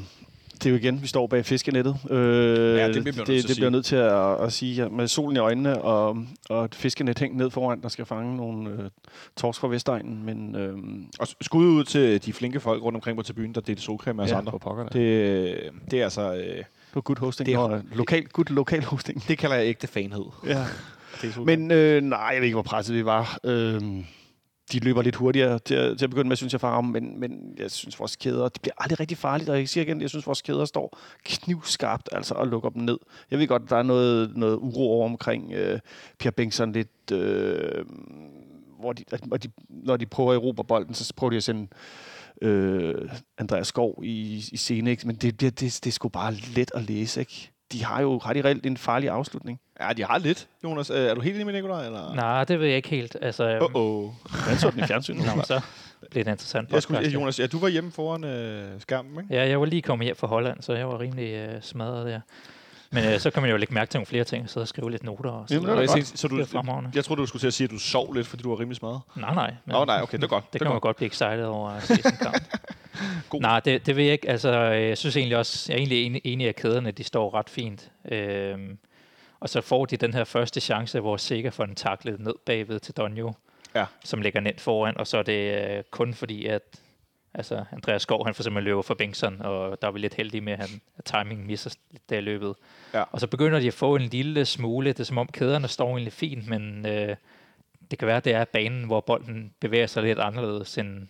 [0.54, 1.96] det er jo igen, vi står bag fiskenettet.
[2.10, 3.54] Øh, Ja, det bliver vi nødt til at det, det sige.
[3.54, 7.18] bliver nødt til at, at sige, ja, med solen i øjnene og, og et fiskenet
[7.18, 8.78] hængt ned foran, der skal fange nogle øh,
[9.36, 10.76] torsk fra Vestegnen, men øh,
[11.18, 14.24] Og skud ud til de flinke folk rundt omkring på tribunen, der delte solcreme med
[14.24, 14.50] os ja, andre.
[14.50, 14.84] for pokker.
[14.88, 16.34] Det, det er altså...
[16.34, 16.64] Øh, Det
[16.94, 17.46] var good hosting.
[17.46, 19.24] Det Det er- lokal, good lokal hosting.
[19.28, 20.24] det kalder jeg ægte fanhed.
[20.46, 20.64] Ja.
[21.22, 23.38] Det er Men øh, nej, jeg ved ikke, hvor presset vi var.
[23.44, 23.80] Øh,
[24.72, 27.54] de løber lidt hurtigere til, at- til at begynde med, synes jeg, farm, men, men
[27.58, 30.26] jeg synes, vores kæder, det bliver aldrig rigtig farligt, og jeg siger igen, jeg synes,
[30.26, 32.98] vores kæder står knivskarpt, altså, og lukker dem ned.
[33.30, 35.78] Jeg ved godt, der er noget, noget uro over omkring øh,
[36.18, 37.84] Pierre Bengtsson lidt, øh,
[38.80, 41.42] hvor de, at, og de, når de prøver at erobre bolden, så prøver de at
[41.42, 41.66] sende
[42.42, 42.94] øh,
[43.38, 45.06] Andreas Skov i, i scene, ikke?
[45.06, 47.50] men det, det, det, det er sgu bare let at læse, ikke?
[47.72, 49.60] De har jo, har de reelt en farlig afslutning?
[49.80, 50.90] Ja, de har lidt, Jonas.
[50.90, 51.86] Øh, Er du helt enig med Nikolaj?
[51.86, 52.14] Eller?
[52.14, 53.16] Nej, det ved jeg ikke helt.
[53.22, 54.38] Altså, øhm, Uh-oh.
[54.48, 55.26] Han så den i fjernsynet.
[55.36, 55.60] Nå, så
[56.10, 56.72] bliver det interessant.
[56.72, 57.20] Jeg skulle, podcast, ja.
[57.20, 59.34] Jonas, ja, du var hjemme foran øh, skærmen, ikke?
[59.34, 62.20] Ja, jeg var lige kommet hjem fra Holland, så jeg var rimelig øh, smadret der.
[62.92, 65.04] Men øh, så kan man jo lægge mærke til nogle flere ting, så skrive lidt
[65.04, 66.90] noter og så Jamen, det er Og jeg så du, fremragende.
[66.94, 68.76] jeg troede, du skulle til at sige, at du sov lidt, fordi du var rimelig
[68.76, 69.00] smadret.
[69.16, 69.54] Nej, nej.
[69.64, 70.44] men Nå, nej, okay, det er godt.
[70.44, 70.96] Det, Det kan man godt.
[70.96, 72.36] blive excited over at se sådan kamp.
[73.28, 73.40] God.
[73.40, 74.28] Nej, det, det ved jeg ikke.
[74.28, 77.34] Altså, jeg synes egentlig også, jeg er egentlig enig, enig i, at kæderne de står
[77.34, 77.90] ret fint.
[78.12, 78.78] Øhm,
[79.40, 82.80] og så får de den her første chance, hvor Sikker får den taklet ned bagved
[82.80, 83.32] til Donjo,
[83.74, 83.84] Ja.
[84.04, 86.62] som ligger nemt foran, og så er det øh, kun fordi, at
[87.34, 90.40] altså, Andreas Skov, han for eksempel løber for Bengtsson, og der er vi lidt heldige
[90.40, 92.54] med, at, han, at timingen misser lidt der løbet.
[92.94, 93.02] Ja.
[93.12, 95.88] Og så begynder de at få en lille smule, det er som om kæderne står
[95.90, 97.16] egentlig fint, men øh,
[97.90, 101.08] det kan være, at det er banen, hvor bolden bevæger sig lidt anderledes, end,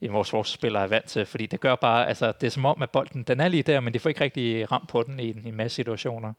[0.00, 1.26] end vores forsvarsspillere er vant til.
[1.26, 3.80] Fordi det gør bare, altså det er som om, at bolden, den er lige der,
[3.80, 6.32] men de får ikke rigtig ramt på den i, en- i en masse situationer.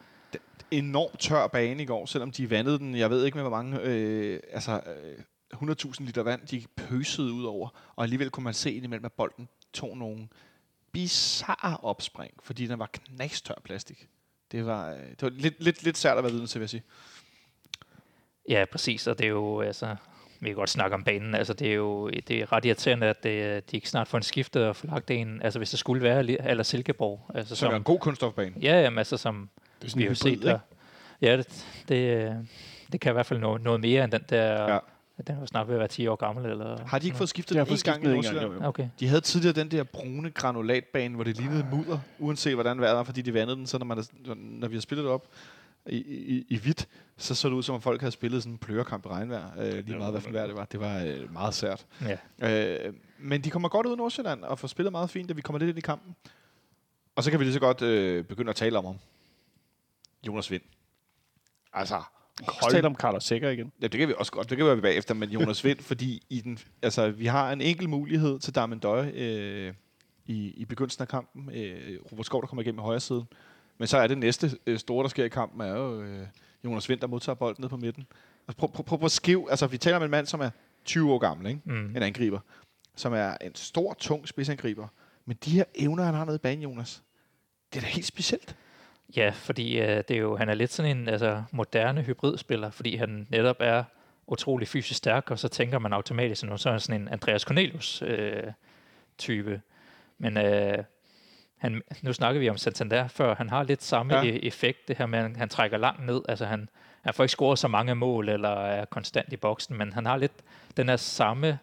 [0.71, 2.95] Enormt tør bane i går, selvom de vandede den.
[2.95, 3.79] Jeg ved ikke med, hvor mange...
[3.83, 4.71] Øh, altså,
[5.03, 5.17] øh,
[5.53, 7.69] 100.000 liter vand, de pøsede ud over.
[7.95, 10.27] Og alligevel kunne man se indimellem, at bolden tog nogle
[10.91, 14.07] bizarre opspring, fordi den var knastør plastik.
[14.51, 16.69] Det var, øh, det var lidt, lidt, lidt sært at være vidne til, vil jeg
[16.69, 16.83] sige.
[18.49, 19.95] Ja, præcis, og det er jo, altså,
[20.39, 23.23] vi kan godt snakke om banen, altså det er jo det er ret irriterende, at
[23.23, 26.49] det, de ikke snart får en skiftet og lagt en, altså hvis det skulle være
[26.49, 28.53] eller Silkeborg, altså Så det var som, en god kunststofbane.
[28.61, 29.49] ja, jamen, altså som
[29.81, 30.59] Det er sådan vi har set der.
[31.21, 32.35] Ja, det, det,
[32.91, 34.77] det kan i hvert fald noget, noget mere end den der, Ja.
[35.27, 36.45] den er jo snart ved at være 10 år gammel.
[36.45, 38.47] Eller Har de ikke fået skiftet den en gang i Nordsjælland?
[38.47, 38.67] jo, jo.
[38.67, 38.87] Okay.
[38.99, 43.03] De havde tidligere den der brune granulatbane, hvor det lignede mudder, uanset hvordan vejret var,
[43.03, 45.27] fordi de vandede den, så når, man, er- når vi har spillet det op
[45.85, 46.87] i, i, i hvidt,
[47.17, 49.85] så så det ud som om folk havde spillet sådan en plørekamp i regnvejr, øh,
[49.85, 50.65] lige meget hvad for vejr det var.
[50.65, 51.85] Det var øh, meget sært.
[52.41, 52.85] Ja.
[52.87, 55.41] Øh, men de kommer godt ud i Nordsjælland og får spillet meget fint, da vi
[55.41, 56.15] kommer lidt ind i kampen.
[57.15, 58.95] Og så kan vi lige så godt øh, begynde at tale om ham.
[60.27, 60.61] Jonas Vind.
[61.73, 62.01] Altså,
[62.47, 62.71] Hold.
[62.71, 63.71] tale om Carlos Sækker igen.
[63.81, 64.49] Ja, det kan vi også godt.
[64.49, 67.89] Det kan vi bagefter, men Jonas Vind, fordi i den, altså, vi har en enkel
[67.89, 69.73] mulighed til Darmen Døje øh,
[70.25, 71.55] i, i begyndelsen af kampen.
[71.55, 73.25] Øh, Robert Skov, der kommer igennem i højre side.
[73.79, 76.27] Men så er det næste øh, store, der sker i kampen, er jo øh,
[76.65, 78.07] Jonas Vind, der modtager bolden ned på midten.
[78.47, 79.49] Altså, prøv, prøv, prøv, prøv at skive.
[79.49, 80.49] Altså, vi taler om en mand, som er
[80.85, 81.61] 20 år gammel, ikke?
[81.65, 81.95] Mm.
[81.95, 82.39] en angriber,
[82.95, 84.87] som er en stor, tung spidsangriber.
[85.25, 87.03] Men de her evner, han har nede i banen, Jonas,
[87.73, 88.55] det er da helt specielt.
[89.15, 92.95] Ja, fordi øh, det er jo, han er lidt sådan en altså, moderne hybridspiller, fordi
[92.95, 93.83] han netop er
[94.27, 97.41] utrolig fysisk stærk, og så tænker man automatisk, at så er han sådan en Andreas
[97.41, 98.43] Cornelius øh,
[99.17, 99.61] type.
[100.17, 100.83] Men øh,
[101.59, 104.23] han, nu snakker vi om Santander før, han har lidt samme Ja.
[104.23, 104.39] ja.
[104.43, 106.69] effekt, det her med, at han, trækker langt ned, altså han,
[107.01, 110.17] han får ikke scoret så mange mål, eller er konstant i boksen, men han har
[110.17, 110.33] lidt
[110.77, 111.59] den her samme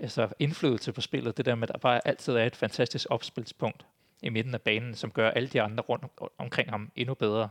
[0.00, 3.86] altså indflydelse på spillet, det der med, at der bare altid er et fantastisk opspilspunkt
[4.22, 6.04] i midten af banen, som gør alle de andre rundt
[6.38, 7.48] omkring ham endnu bedre.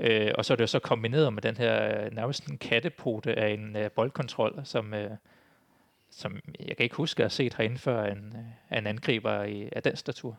[0.00, 3.34] Øh, og så er det jo så kombineret med den her øh, nærmest en kattepote
[3.34, 5.10] af en øh, boldkontrol, som, øh,
[6.10, 8.36] som jeg kan ikke huske at have set herinde før en,
[8.72, 10.38] øh, en angriber i, af den statur.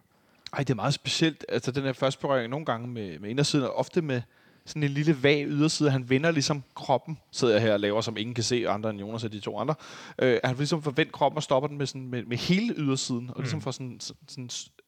[0.53, 1.45] Ej, det er meget specielt.
[1.49, 4.21] Altså, den her første berøring nogle gange med, med indersiden, og ofte med
[4.65, 5.91] sådan en lille vag yderside.
[5.91, 8.99] Han vender ligesom kroppen, sidder jeg her og laver, som ingen kan se, andre end
[8.99, 9.75] Jonas og de to andre.
[10.21, 13.41] Øh, han ligesom forvente kroppen og stopper den med, sådan, med, med hele ydersiden, og
[13.41, 13.61] ligesom Mm.
[13.61, 14.43] får sådan, sådan, sådan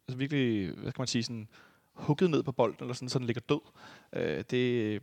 [0.08, 1.48] altså virkelig, hvad kan man sige, sådan
[1.94, 3.60] hugget ned på bolden, eller sådan, så den ligger død.
[4.14, 5.02] Øh, det,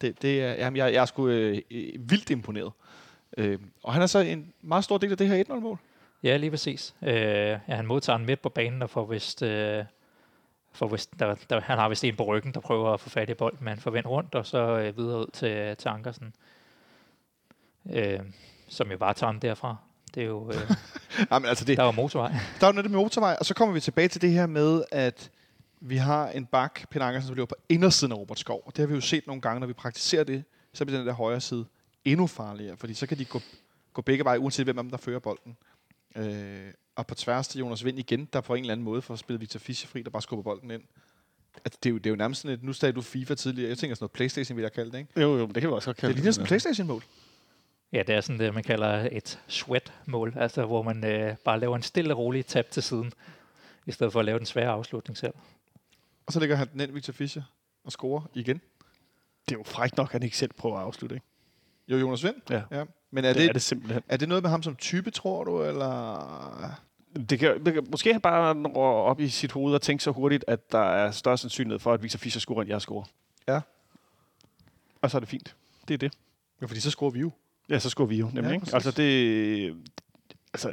[0.00, 1.58] det, det er, jamen, jeg, jeg er sgu øh,
[1.98, 2.72] vildt imponeret.
[3.38, 5.78] Øh, og han er så en meget stor del af det her 1-0-mål.
[6.22, 6.94] Ja, lige præcis.
[7.02, 7.14] Øh,
[7.68, 9.42] ja, han modtager den midt på banen og får vist...
[9.42, 9.84] Øh,
[10.74, 13.30] får vist der, der, han har vist en på ryggen, der prøver at få fat
[13.30, 16.34] i bolden, men får vendt rundt, og så øh, videre ud til, til Ankersen.
[17.90, 18.20] Øh,
[18.68, 19.76] som jo bare tager den derfra.
[20.14, 20.50] Det er jo...
[20.50, 20.70] Øh,
[21.30, 22.28] Jamen, altså det, der var motorvej.
[22.60, 24.84] Der er jo noget med motorvej, og så kommer vi tilbage til det her med,
[24.92, 25.30] at
[25.80, 28.62] vi har en bak, Peter Ankersen, som løber på indersiden af Robert Skov.
[28.66, 31.06] Og det har vi jo set nogle gange, når vi praktiserer det, så bliver den
[31.06, 31.66] der højre side
[32.04, 33.40] endnu farligere, fordi så kan de gå,
[33.92, 35.56] gå begge veje, uanset hvem af dem, der fører bolden.
[36.16, 39.16] Øh, og på tværs til Jonas Vind igen, der på en eller anden måde får
[39.16, 40.82] spillet Victor Fischer fri, der bare skubber bolden ind.
[41.64, 43.68] Altså, det, er jo, det er jo nærmest sådan et, nu sagde du FIFA tidligere,
[43.68, 45.20] jeg tænker sådan noget Playstation, vil jeg kalde det, ikke?
[45.20, 47.02] Jo, jo, men det kan vi også godt Det kalde ligner sådan et Playstation-mål.
[47.92, 51.76] Ja, det er sådan det, man kalder et sweat-mål, altså hvor man øh, bare laver
[51.76, 53.12] en stille og rolig tab til siden,
[53.86, 55.34] i stedet for at lave den svære afslutning selv.
[56.26, 57.42] Og så lægger han den ind, Victor Fischer,
[57.84, 58.60] og scorer igen.
[59.48, 61.26] Det er jo frækt nok, at han ikke selv prøver at afslutte, ikke?
[61.92, 62.34] Jo, Jonas Vind.
[62.50, 62.62] Ja.
[62.70, 62.84] ja.
[63.10, 64.02] Men er Det, det, det er det simpelthen.
[64.08, 66.80] Er det noget med ham som type, tror du, eller...
[67.30, 70.10] Det kan, det kan, måske han bare når op i sit hoved og tænke så
[70.10, 73.04] hurtigt, at der er større sandsynlighed for, at Victor Fischer scorer, end jeg scorer.
[73.48, 73.60] Ja.
[75.02, 75.56] Og så er det fint.
[75.88, 76.12] Det er det.
[76.60, 77.30] Ja, fordi så scorer vi jo.
[77.68, 78.48] Ja, så scorer vi jo nemlig.
[78.48, 78.74] Ja, ikke?
[78.74, 79.76] Altså, det,
[80.54, 80.68] altså,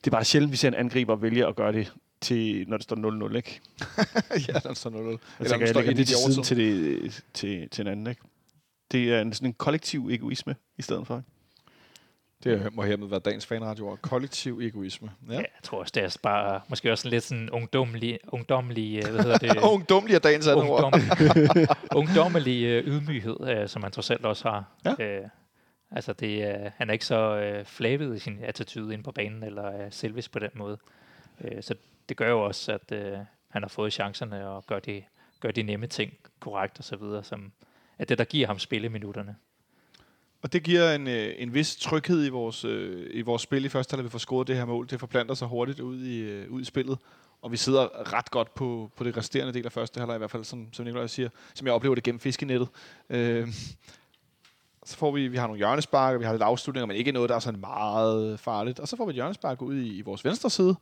[0.00, 2.84] det er bare sjældent, vi ser en angriber vælge at gøre det, til, når det
[2.84, 3.60] står 0-0, ikke?
[4.48, 5.20] ja, der er sådan noget.
[5.38, 8.06] Jeg Eller tænker, jeg står lægger det til siden til, det, til, til en anden,
[8.06, 8.22] ikke?
[8.92, 11.22] Det er en, sådan en kollektiv egoisme i stedet for.
[12.44, 15.10] Det må hermed være dagens fanradio og kollektiv egoisme.
[15.28, 15.32] Ja.
[15.32, 15.38] Ja.
[15.38, 19.38] jeg tror også, det er bare måske også lidt sådan ungdomlig, ungdomlig øh, hvad hedder
[19.38, 19.56] det?
[19.74, 20.84] Ungdomlig er dagens andet ord.
[20.84, 21.00] ungdom,
[22.00, 24.64] ungdommelig øh, ydmyghed, øh, som han trods alt også har.
[24.98, 25.04] Ja.
[25.04, 25.28] Øh,
[25.90, 29.42] altså, det, er- han er ikke så øh, flabet i sin attitude inde på banen,
[29.42, 30.78] eller øh, selvis på den måde.
[31.40, 31.74] Øh, så
[32.08, 33.18] det gør jo også, at øh,
[33.48, 35.02] han har fået chancerne og gør de,
[35.40, 37.52] gør de nemme ting korrekt og så videre, som
[37.98, 39.36] er det, der giver ham spilleminutterne.
[40.42, 43.68] Og det giver en, øh, en vis tryghed i vores, øh, i vores spil i
[43.68, 44.86] første halvleg, vi får scoret det her mål.
[44.90, 46.98] Det forplanter sig hurtigt ud i, øh, ud i spillet.
[47.42, 50.30] Og vi sidder ret godt på, på det resterende del af første halvleg, i hvert
[50.30, 52.68] fald, som, som Nikolaj siger, som jeg oplever det gennem fiskenettet.
[53.10, 53.48] Øh,
[54.84, 57.34] så får vi, vi har nogle hjørnesparker, vi har lidt afslutninger, men ikke noget, der
[57.34, 58.80] er sådan meget farligt.
[58.80, 60.76] Og så får vi et hjørnespark ud i, i vores venstre side,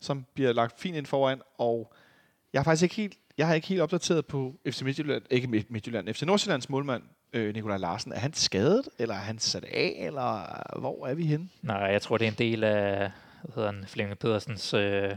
[0.00, 1.42] som bliver lagt fint ind foran.
[1.58, 1.92] Og
[2.52, 5.70] jeg har faktisk ikke helt, jeg har ikke helt opdateret på FC Midtjylland, ikke Midt-
[5.70, 8.12] Midtjylland, FC Nordsjællands målmand, øh, Nikolaj Larsen.
[8.12, 10.46] Er han skadet, eller er han sat af, eller
[10.80, 11.48] hvor er vi henne?
[11.62, 13.10] Nej, jeg tror, det er en del af
[13.42, 15.10] hvad hedder han, Flemming Pedersens øh,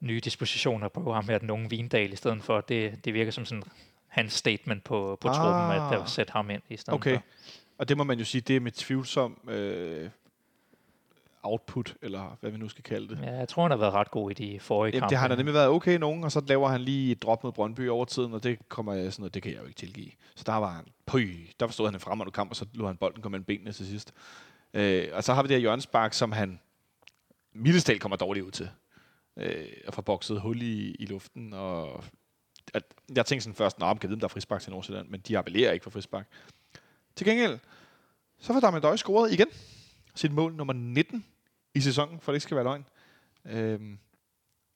[0.00, 2.60] nye dispositioner på ham her, den unge Vindal, i stedet for.
[2.60, 3.62] Det, det virker som sådan
[4.08, 5.34] hans statement på, på Ah.
[5.34, 7.14] truppen, at der sætte ham ind i stedet Okay.
[7.14, 7.22] for.
[7.78, 10.10] Og det må man jo sige, det er med tvivlsom øh,
[11.46, 13.22] output, eller hvad vi nu skal kalde det.
[13.22, 15.10] Ja, jeg tror, han har været ret god i de forrige Jamen, kampe.
[15.10, 17.52] det har da nemlig været okay nogen, og så laver han lige et drop mod
[17.52, 20.10] Brøndby over tiden, og det kommer jeg sådan noget, det kan jeg jo ikke tilgive.
[20.34, 21.26] Så der var han, pøj,
[21.60, 23.86] der forstod han en fremragende kamp, og så lå han bolden komme mellem benene til
[23.86, 24.12] sidst.
[24.74, 26.60] Øh, og så har vi det her hjørnespark, som han
[27.54, 28.68] mildestal kommer dårligt ud til.
[29.36, 32.04] Øh, og får bokset hul i, i luften, og
[32.74, 32.82] at,
[33.16, 35.20] jeg tænkte sådan først, nej, kan jeg vide, om der er frispark til Nordsjælland, men
[35.20, 36.26] de appellerer ikke for frispark.
[37.16, 37.58] Til gengæld,
[38.38, 39.46] så får Damian Døj scoret igen.
[40.14, 41.24] Sit mål nummer 19
[41.76, 42.86] i sæsonen, for det ikke skal være løgn.
[43.44, 43.98] Øhm,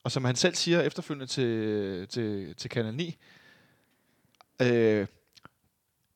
[0.04, 3.16] og som han selv siger efterfølgende til, til, til Kanal 9,
[4.62, 5.06] øh,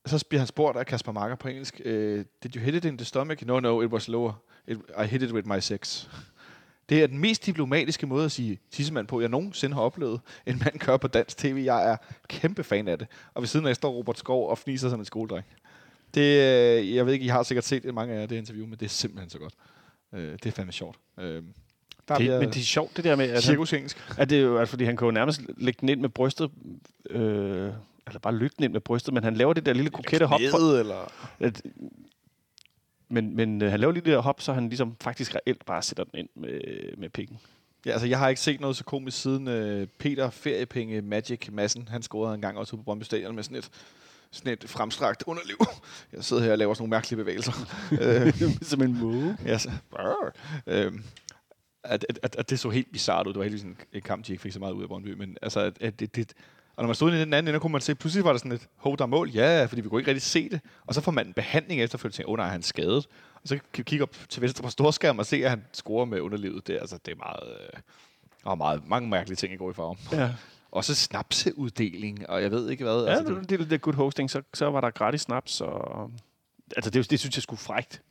[0.05, 2.97] så bliver han spurgt af Kasper Marker på engelsk, øh, Did you hit it in
[2.97, 3.45] the stomach?
[3.45, 4.33] No, no, it was lower.
[4.67, 6.07] It, I hit it with my sex.
[6.89, 10.61] Det er den mest diplomatiske måde at sige tissemand på, jeg nogensinde har oplevet, en
[10.65, 11.61] mand gør på dansk tv.
[11.65, 13.07] Jeg er kæmpe fan af det.
[13.33, 15.45] Og ved siden af står Robert Skov og fniser som en skoledreng.
[16.13, 18.79] Det, øh, jeg ved ikke, I har sikkert set mange af jer det interview, men
[18.79, 19.53] det er simpelthen så godt.
[20.15, 20.97] Øh, det er fandme sjovt.
[21.19, 21.41] Øh, der
[22.07, 23.97] Det, bliver men det er sjovt, det der med, at, han, cirkus engelsk.
[24.17, 26.51] at det er jo, altså, fordi han kan jo nærmest lægge den ind med brystet,
[27.09, 27.71] øh,
[28.07, 30.39] eller bare løfte den ind med brystet, men han laver det der lille kokette hop.
[30.39, 31.11] Knæet, eller...
[31.39, 31.61] at,
[33.09, 35.81] men men øh, han laver lige det der hop, så han ligesom faktisk reelt bare
[35.81, 36.59] sætter den ind med,
[36.97, 37.39] med pikken.
[37.85, 41.87] Ja, altså, jeg har ikke set noget så komisk siden øh, Peter Feriepenge Magic Massen.
[41.87, 43.69] Han scorede en gang også på Brøndby Stadion med sådan et,
[44.31, 45.57] sådan et fremstrakt underliv.
[46.13, 47.53] Jeg sidder her og laver sådan nogle mærkelige bevægelser.
[48.01, 49.37] øh, Som en måge.
[49.45, 49.71] ja, så,
[50.67, 51.03] øhm,
[51.83, 53.33] at, at, at, at, det så helt bizarrt ud.
[53.33, 55.13] Det var heldigvis en, en kamp, de ikke fik så meget ud af Brøndby.
[55.13, 56.33] Men altså, at, at det, det,
[56.75, 58.51] og når man stod i den anden ende, kunne man se, pludselig var der sådan
[58.51, 59.29] et, hov, der er mål.
[59.29, 60.59] Ja, fordi vi kunne ikke rigtig se det.
[60.85, 63.07] Og så får man en behandling efterfølgende, og åh nej, han er skadet.
[63.35, 66.05] Og så kan vi kigge op til venstre på storskærm og se, at han scorer
[66.05, 66.67] med underlivet.
[66.67, 67.79] Det, altså, det er meget, øh,
[68.43, 69.97] og meget, mange mærkelige ting, der går i farve.
[70.11, 70.29] Ja,
[70.75, 73.03] Også snapseuddeling, og jeg ved ikke hvad.
[73.03, 76.11] ja altså, det, det, det, good hosting, så, så var der gratis snaps, og
[76.75, 78.01] altså det, det synes jeg skulle frægt.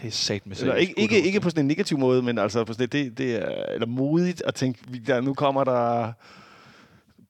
[0.00, 2.64] det er sat med Eller, ikke, ikke, ikke på sådan en negativ måde, men altså
[2.64, 6.12] på sådan, det, det er eller modigt at tænke, der, nu kommer der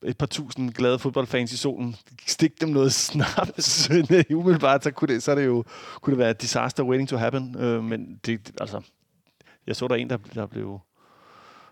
[0.03, 1.97] et par tusind glade fodboldfans i solen.
[2.27, 3.91] Stik dem noget snaps.
[4.35, 5.65] Umiddelbart, så kunne det, så det jo
[6.01, 7.57] kunne det være disaster waiting to happen.
[7.59, 8.81] Øh, men det- altså,
[9.67, 10.81] jeg så der en, der, der blev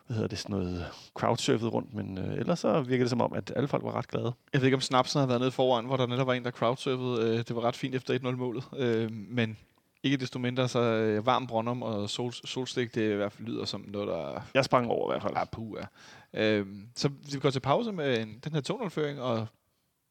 [0.07, 3.33] hvad hedder det, sådan noget crowdsurfet rundt, men øh, ellers så virker det som om,
[3.33, 4.33] at alle folk var ret glade.
[4.53, 6.51] Jeg ved ikke, om Snapsen har været nede foran, hvor der netop var en, der
[6.51, 7.29] crowdsurfede.
[7.29, 8.65] Øh, det var ret fint efter 1-0-målet.
[8.77, 9.57] Øh, men
[10.03, 13.65] ikke desto mindre, så øh, varm Brøndum og sol, solstik, det i hvert fald lyder
[13.65, 15.35] som noget, der Jeg sprang over i hvert fald.
[15.37, 15.87] er puh af.
[16.35, 19.47] Øh, så vi går til pause med en, den her 2-0-føring, og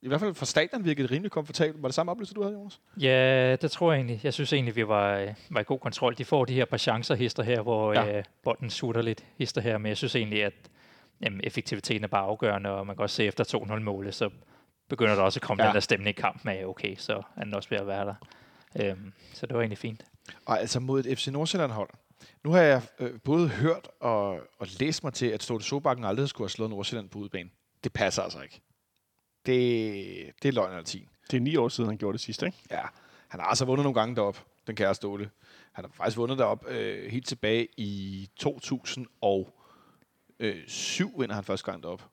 [0.02, 1.82] i hvert fald for stadion virkede det rimelig komfortabelt.
[1.82, 2.82] Var det samme oplevelse, du havde, Jonas?
[3.02, 4.20] Ja, det tror jeg egentlig.
[4.24, 6.16] Jeg synes egentlig, vi var, øh, var i god kontrol.
[6.18, 8.18] De får de her par chancer hister her, hvor Ja.
[8.18, 10.54] øh, bolden sutter lidt hister her, men jeg synes egentlig, at
[11.22, 14.30] jamen, effektiviteten er bare afgørende, og man kan også se efter 2-0-målet, så
[14.90, 15.68] begynder der også at komme ja.
[15.68, 18.16] den der stemning i kampen af, okay, så er den også ved at være der.
[18.82, 20.04] Øhm, så det var egentlig fint.
[20.46, 21.90] Og altså mod et FC Nordsjælland-hold.
[22.44, 26.30] Nu har jeg øh, både hørt og, og læst mig til, at Ståle Sobakken aldrig
[26.30, 27.50] skulle have slået Nordsjælland på udebane.
[27.84, 28.62] Det passer altså ikke.
[29.46, 31.08] Det, det er løgn eller tin.
[31.32, 32.58] Det er ni år siden, han gjorde det sidste, ikke?
[32.72, 32.82] Ja,
[33.28, 35.30] han har altså vundet nogle gange derop, den kære Ståle.
[35.72, 42.04] Han har faktisk vundet derop øh, helt tilbage i 2007, vinder han første gang derop.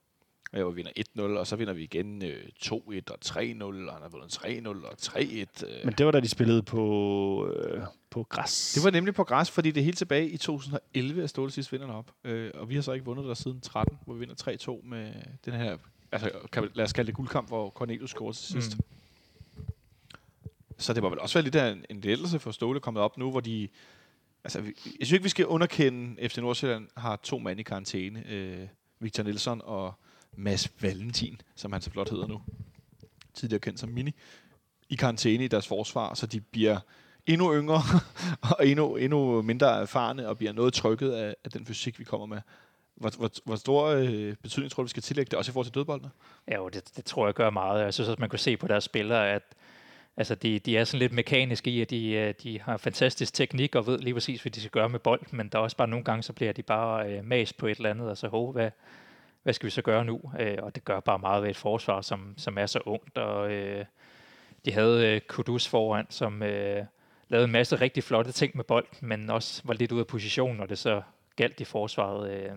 [0.52, 2.82] Og vinder 1-0, og så vinder vi igen øh, 2-1 og
[3.24, 5.20] 3-0, og han har vundet 3-0 og 3-1.
[5.20, 5.46] Øh.
[5.84, 8.72] Men det var da de spillede på, øh, på græs.
[8.74, 11.86] Det var nemlig på græs, fordi det helt tilbage i 2011, at Ståle sidst vinder
[11.86, 12.10] derop.
[12.24, 15.12] Øh, og vi har så ikke vundet der siden 13, hvor vi vinder 3-2 med
[15.44, 15.76] den her,
[16.12, 18.78] altså kan, lad os kalde det guldkamp, hvor Cornelius scorede til sidst.
[18.78, 18.84] Mm.
[20.78, 23.18] Så det var vel også være lidt af en, en lettelse for Ståle kommet op
[23.18, 23.68] nu, hvor de...
[24.44, 28.24] Altså, vi, jeg synes ikke, vi skal underkende, FC Nordsjælland har to mand i karantæne.
[28.28, 28.68] Øh,
[29.00, 29.94] Victor Nielsen og
[30.36, 32.42] Mads Valentin, som han så flot hedder nu.
[33.34, 34.14] Tidligere kendt som Mini.
[34.88, 36.80] I karantæne i deres forsvar, så de bliver
[37.26, 37.82] endnu yngre
[38.50, 42.26] og endnu, endnu mindre erfarne og bliver noget trykket af, af den fysik, vi kommer
[42.26, 42.40] med.
[43.00, 45.66] Hvor, hvor, hvor stor øh, betydning tror du, vi skal tillægge det, også i forhold
[45.66, 46.10] til dødboldene?
[46.48, 47.84] Ja, jo, det, det tror jeg gør meget.
[47.84, 49.42] Jeg synes også, man kunne se på deres spillere, at
[50.16, 53.74] altså, de, de er sådan lidt mekaniske i, at de, øh, de har fantastisk teknik
[53.74, 55.88] og ved lige præcis, hvad de skal gøre med bold, men der er også bare
[55.88, 58.52] nogle gange, så bliver de bare øh, mas på et eller andet, og så håber,
[58.52, 58.70] hvad,
[59.42, 60.20] hvad skal vi så gøre nu?
[60.40, 63.52] Øh, og det gør bare meget ved et forsvar, som, som er så ungt, og
[63.52, 63.84] øh,
[64.64, 66.84] de havde øh, Kudus foran, som øh,
[67.28, 70.56] lavede en masse rigtig flotte ting med bold, men også var lidt ude af position,
[70.56, 71.02] når det så
[71.36, 72.30] galt i forsvaret.
[72.30, 72.50] Øh,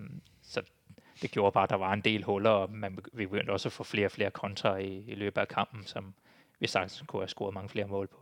[1.22, 3.72] det gjorde bare, at der var en del huller, og man, vi begyndte også at
[3.72, 6.14] få flere og flere kontra i, i løbet af kampen, som
[6.60, 8.16] vi sagtens kunne have scoret mange flere mål på.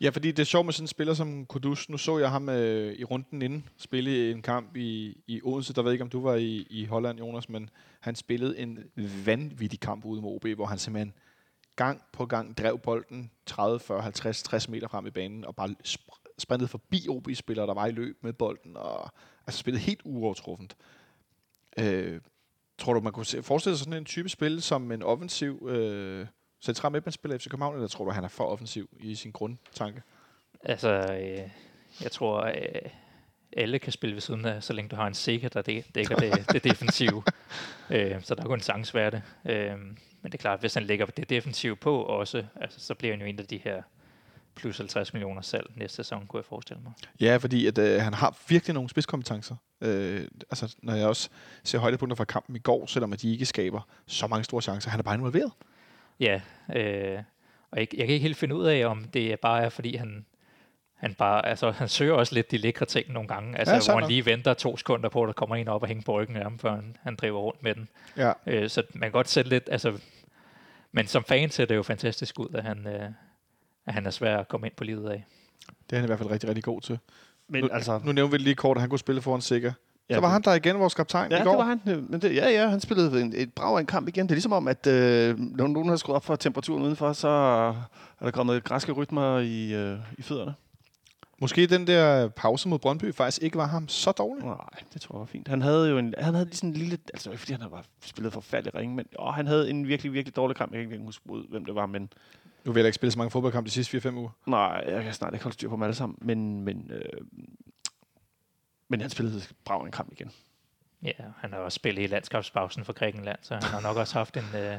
[0.00, 1.88] Ja, fordi det er sjovt med sådan en spiller som Kudus.
[1.88, 5.74] Nu så jeg ham øh, i runden inden spille en kamp i, i Odense.
[5.74, 8.78] Der ved ikke, om du var i, i Holland, Jonas, men han spillede en
[9.26, 11.14] vanvittig kamp ude mod OB, hvor han simpelthen
[11.76, 15.74] gang på gang drev bolden 30, 40, 50, 60 meter frem i banen, og bare
[15.88, 19.10] sp- sprintede forbi OB-spillere, der var i løb med bolden, og
[19.46, 20.76] altså spillede helt uovertruffent.
[21.78, 22.20] Øh,
[22.78, 26.26] tror du, man kunne forestille sig sådan en type spil som en offensiv øh,
[26.64, 30.02] central midtbanespiller i FC København, eller tror du, han er for offensiv i sin grundtanke?
[30.62, 31.50] Altså, øh,
[32.02, 32.90] jeg tror, øh,
[33.56, 36.16] alle kan spille ved siden af, så længe du har en sikker, der dæ- dækker
[36.16, 37.22] det, det defensive.
[37.90, 39.22] øh, så der er kun en chance være det.
[39.48, 39.78] Øh,
[40.22, 43.20] men det er klart, hvis han lægger det defensive på også, altså, så bliver han
[43.20, 43.82] jo en af de her
[44.56, 46.92] plus 50 millioner salg næste sæson, kunne jeg forestille mig.
[47.20, 49.56] Ja, fordi at, øh, han har virkelig nogle spidskompetencer.
[49.80, 51.28] Øh, altså, når jeg også
[51.64, 54.90] ser højdepunkter fra kampen i går, selvom at de ikke skaber så mange store chancer,
[54.90, 55.52] han er bare involveret.
[56.20, 56.40] Ja,
[56.76, 57.22] øh,
[57.70, 60.26] og jeg, jeg kan ikke helt finde ud af, om det bare er, fordi han,
[60.94, 64.00] han bare, altså han søger også lidt de lækre ting nogle gange, altså Ja, hvor
[64.00, 66.36] han lige venter to sekunder på, at der kommer en op og hænger på ryggen
[66.36, 67.88] af ham, før han, han driver rundt med den.
[68.16, 68.32] Ja.
[68.46, 69.98] Øh, så man kan godt sætte lidt, altså,
[70.92, 73.10] men som fan ser det jo fantastisk ud, at han, øh,
[73.86, 75.24] at han er svær at komme ind på livet af.
[75.90, 76.98] Det er han i hvert fald rigtig, rigtig god til.
[77.48, 78.00] Men nu, altså...
[78.04, 79.72] Nu nævnte vi lige kort, at han kunne spille foran Sikker.
[80.10, 81.50] Ja, så var det- han der igen, vores kaptajn, Ja, i går.
[81.50, 81.80] det var han.
[81.88, 84.22] Øh, Men det, ja, ja, han spillede en, et brag af en kamp igen.
[84.26, 87.28] Det er ligesom om, at øh, når nogen har skruet op for temperaturen udenfor, så
[88.20, 90.54] er der kommet græske rytmer i, øh, i fødderne.
[91.40, 94.44] Måske den der pause mod Brøndby faktisk ikke var ham så dårlig.
[94.44, 94.56] Nej,
[94.94, 95.48] det tror jeg var fint.
[95.48, 97.84] Han havde jo en, han havde lige sådan en lille, altså ikke fordi han var
[98.04, 100.72] spillet forfærdelig ringe, men åh, han havde en virkelig, virkelig dårlig kamp.
[100.72, 102.12] Jeg kan ikke huske, ud, hvem det var, men
[102.64, 104.30] Nu vil jeg ikke spille så mange fodboldkampe de sidste 4-5 uger.
[104.46, 106.18] nej, jeg kan snart ikke holde styr på dem alle sammen.
[106.20, 107.20] Men, men, øh,
[108.88, 110.30] men han spillede brag af en kamp igen.
[111.02, 114.36] Ja, han har også spillet i landskabspausen for Grækenland, så han har nok også haft
[114.36, 114.76] en, øh,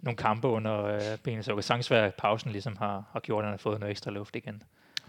[0.00, 1.44] nogle kampe under øh, benet.
[1.44, 3.90] Så kan sagtens være, at pausen ligesom har, har gjort, at han har fået noget
[3.90, 4.62] ekstra luft igen.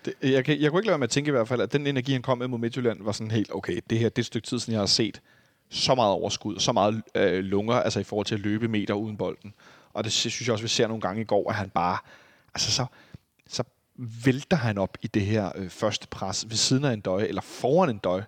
[0.06, 1.74] Det, jeg, kan, jeg kunne ikke lade være med at tænke i hvert fald, at
[1.74, 4.22] den energi, han kom med mod Midtjylland, var sådan helt, okay, det her det er
[4.22, 5.22] et stykke tid siden, jeg har set
[5.70, 9.18] så meget overskud, så meget øh, lunger, altså i forhold til at løbe meter uden
[9.18, 9.54] bolden.
[9.94, 11.98] Og det synes jeg også, vi ser nogle gange i går, at han bare,
[12.54, 12.86] altså så,
[13.48, 13.64] så
[14.26, 17.42] vælter han op i det her øh, første pres ved siden af en døj, eller
[17.42, 18.22] foran en døj,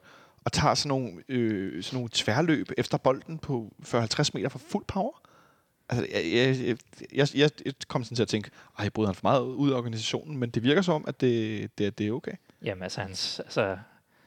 [0.45, 4.85] og tager sådan nogle, øh, sådan nogle tværløb efter bolden på 40-50 meter for fuld
[4.85, 5.21] power.
[5.89, 6.77] Altså, jeg, jeg,
[7.13, 8.49] jeg, jeg, jeg kom sådan til at tænke,
[8.79, 11.97] ej, bryder han for meget ud af organisationen, men det virker som, at det, det,
[11.97, 12.31] det er okay.
[12.61, 13.77] Jamen altså, hans, altså,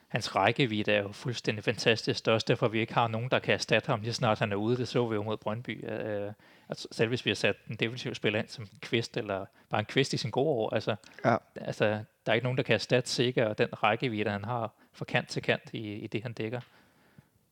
[0.09, 2.25] hans rækkevidde er jo fuldstændig fantastisk.
[2.25, 4.53] Det er også derfor, vi ikke har nogen, der kan erstatte ham, lige snart han
[4.53, 4.77] er ude.
[4.77, 5.91] Det så vi jo mod Brøndby.
[5.91, 6.33] Øh,
[6.69, 9.81] altså, selv hvis vi har sat en defensiv spiller ind som en kvist, eller bare
[9.81, 11.37] en kvist i sin gode år, altså, Ja.
[11.55, 15.05] altså, der er ikke nogen, der kan erstatte Sikker og den rækkevidde, han har fra
[15.05, 16.61] kant til kant i, i det, han dækker.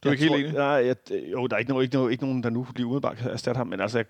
[0.05, 0.53] Du er ikke helt enig?
[0.53, 0.97] Nej, jeg,
[1.33, 3.59] jo, der er ikke, nogen, ikke, nogen, ikke nogen, der nu lige umiddelbart kan erstatte
[3.59, 4.07] ham, men altså, jeg,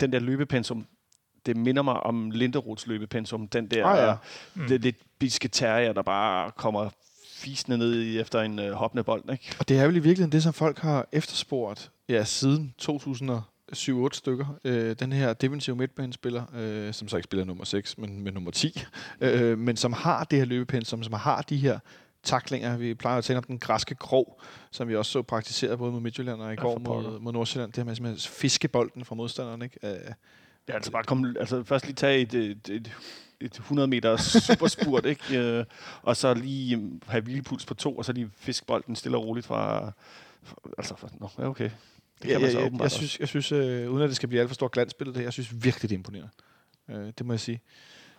[0.00, 0.86] den der løbepensum,
[1.46, 3.48] det minder mig om Linderoths løbepensum.
[3.48, 4.10] Den der Ah, ja.
[4.10, 4.16] ah,
[4.56, 4.62] ja.
[4.68, 6.90] det, lidt biske terrier, der bare kommer
[7.34, 9.30] fisende ned i efter en øh, hoppende bold.
[9.32, 9.56] Ikke?
[9.58, 12.74] Og det er vel i virkeligheden det, som folk har efterspurgt ja, siden
[13.72, 14.58] 2007-8 stykker.
[14.64, 18.50] Øh, den her defensive midtbanespiller, øh, som så ikke spiller nummer 6, men med nummer
[18.50, 18.84] 10,
[19.20, 21.78] øh, men som har det her løbepensum, som har de her
[22.22, 22.76] taklinger.
[22.76, 26.00] Vi plejer at tale om den græske krog, som vi også så praktiseret både mod
[26.00, 27.72] Midtjylland og i går mod, mod Nordsjælland.
[27.72, 29.62] Det her med simpelthen at fiske bolden fra modstanderen.
[29.62, 29.78] Ikke?
[29.82, 30.12] Øh,
[30.68, 32.92] Ja, altså bare komme, altså først lige tage et, et, et,
[33.40, 35.38] et 100 meter superspurt, ikke?
[35.38, 35.64] Øh,
[36.02, 39.26] og så lige øh, have hvilepuls på to, og så lige fiske bolden stille og
[39.26, 39.92] roligt fra...
[40.42, 41.70] fra altså, fra, nå, okay.
[42.22, 44.16] Det jeg, kan man så jeg, jeg, jeg synes, jeg synes øh, uden at det
[44.16, 46.30] skal blive alt for stort glansbillede, det, jeg synes virkelig, det er imponerende.
[46.88, 47.60] Øh, det må jeg sige.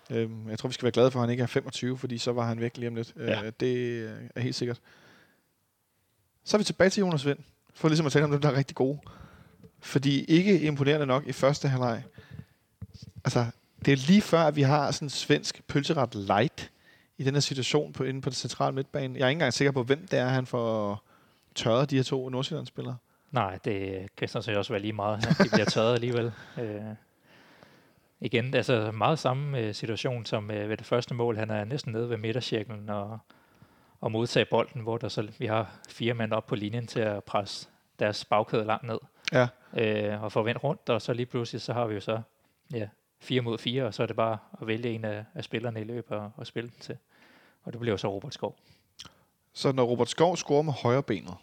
[0.10, 2.32] Øh, jeg tror, vi skal være glade for, at han ikke er 25, fordi så
[2.32, 3.14] var han væk lige om lidt.
[3.18, 3.44] Ja.
[3.44, 4.80] Øh, det øh, er helt sikkert.
[6.44, 7.40] Så er vi tilbage til Jonas Vind,
[7.74, 9.00] for ligesom at tale om dem, der er rigtig gode.
[9.80, 12.04] Fordi ikke imponerende nok i første halvleg.
[13.26, 13.46] Altså,
[13.86, 16.72] det er lige før, at vi har sådan en svensk pølseret light
[17.18, 19.20] i den her situation på, inde på det centrale midtbane.
[19.20, 21.04] Jeg er ikke engang sikker på, hvem det er, han får
[21.56, 22.98] tørret de her to Nordsjælland-spillere.
[23.34, 25.22] Nej, det kan sådan set også være lige meget.
[25.44, 26.32] De bliver tørret alligevel.
[26.62, 26.82] Øh,
[28.20, 31.38] igen, altså meget samme øh, situation som øh, ved det første mål.
[31.38, 33.20] Han er næsten nede ved midtercirklen og,
[34.02, 37.24] og modtage bolden, hvor der så, vi har fire mænd op på linjen til at
[37.24, 37.70] presse
[38.00, 39.00] deres bagkæde langt ned.
[39.32, 39.48] Ja.
[39.78, 42.22] Øh, og få vendt rundt, og så lige pludselig, så har vi jo så
[42.74, 42.88] ja,
[43.22, 45.84] fire mod fire, og så er det bare at vælge en af, af spillerne i
[45.84, 46.98] løbet og, og spille den til.
[47.64, 48.56] Og det bliver jo så Robert Skov.
[49.54, 51.36] Så når Robert Skov scorer med højre benet,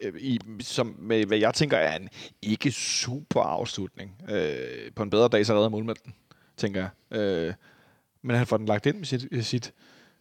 [0.00, 2.08] i, som med, hvad jeg tænker er en
[2.42, 4.22] ikke super afslutning.
[4.30, 6.14] Øh, på en bedre dag, så redder målmanden,
[6.56, 7.18] tænker jeg.
[7.18, 7.54] Øh,
[8.22, 9.72] men han får den lagt ind med sit, øh, sit,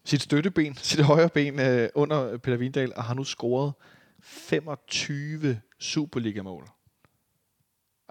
[0.03, 3.73] sit støtteben, sit højre ben øh, under Peter Vindal, og har nu scoret
[4.19, 6.69] 25 Superliga-mål.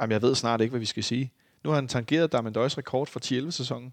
[0.00, 1.32] Jamen, jeg ved snart ikke, hvad vi skal sige.
[1.64, 3.92] Nu har han tangeret Darmendøjs rekord for 10-11-sæsonen.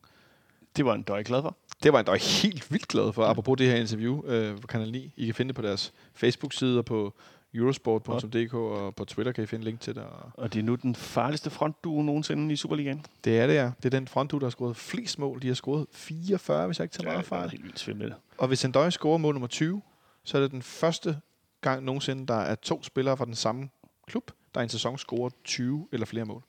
[0.76, 1.58] Det var en døj glad for.
[1.84, 4.92] Det var jeg dog helt vildt glad for, apropos det her interview øh, på Kanal
[4.92, 5.14] 9.
[5.18, 7.14] I kan finde det på deres Facebook-side og på
[7.56, 10.04] eurosport.dk og på Twitter kan I finde link til det.
[10.04, 13.06] Og Og det er nu den farligste frontduo nogensinde i Superligaen.
[13.24, 13.72] det er det, ja.
[13.84, 15.42] Det er den frontdu, der har scoret flest mål.
[15.42, 17.50] De har scoret 44, hvis jeg ikke tager meget det er fejl.
[17.50, 18.14] helt vildt svimmel.
[18.38, 19.82] Og hvis Endøj scorer mål nummer 20,
[20.24, 21.20] så er det den første
[21.62, 23.70] gang nogensinde, der er to spillere fra den samme
[24.08, 26.44] klub, der i en sæson scorer 20 eller flere mål.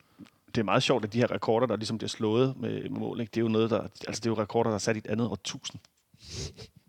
[0.54, 3.20] Det er meget sjovt, at de her rekorder, der ligesom bliver slået med, med mål,
[3.20, 3.30] ikke?
[3.30, 5.06] det er jo noget, der, altså det er jo rekorder, der er sat i et
[5.06, 5.80] andet årtusind.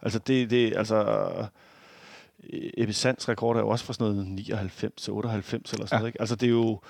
[0.02, 0.98] Altså det, det altså
[2.78, 6.00] Ebbe Sands rekord er jo også fra sådan noget 99 98 eller sådan Ja.
[6.00, 6.22] noget, ikke?
[6.22, 6.82] Altså det er jo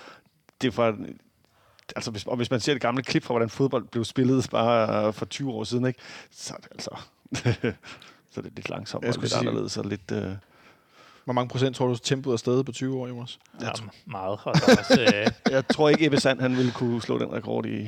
[0.61, 0.93] det er fra
[1.95, 5.13] altså hvis, og hvis man ser det gamle klip fra hvordan fodbold blev spillet bare
[5.13, 5.99] for 20 år siden, ikke?
[6.31, 6.89] Så er det altså
[8.31, 10.31] så er det lidt langsomt Jeg og lidt sige- anderledes og lidt øh,
[11.23, 13.39] Hvor mange procent tror du, tempoet er stedet på 20 år, Jonas?
[13.61, 13.69] Ja,
[14.05, 14.39] meget.
[14.43, 17.33] Og der er også, øh, jeg tror ikke Ebbe Sand han ville kunne slå den
[17.33, 17.87] rekord i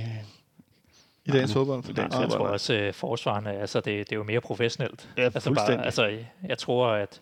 [1.28, 1.90] I dagens fodbold?
[1.90, 5.10] I dagens jeg fodbold, tror også, øh, forsvarerne, altså det, det er jo mere professionelt.
[5.18, 5.86] Ja, altså, fuldstændig.
[5.86, 6.18] altså,
[6.50, 7.22] jeg tror, at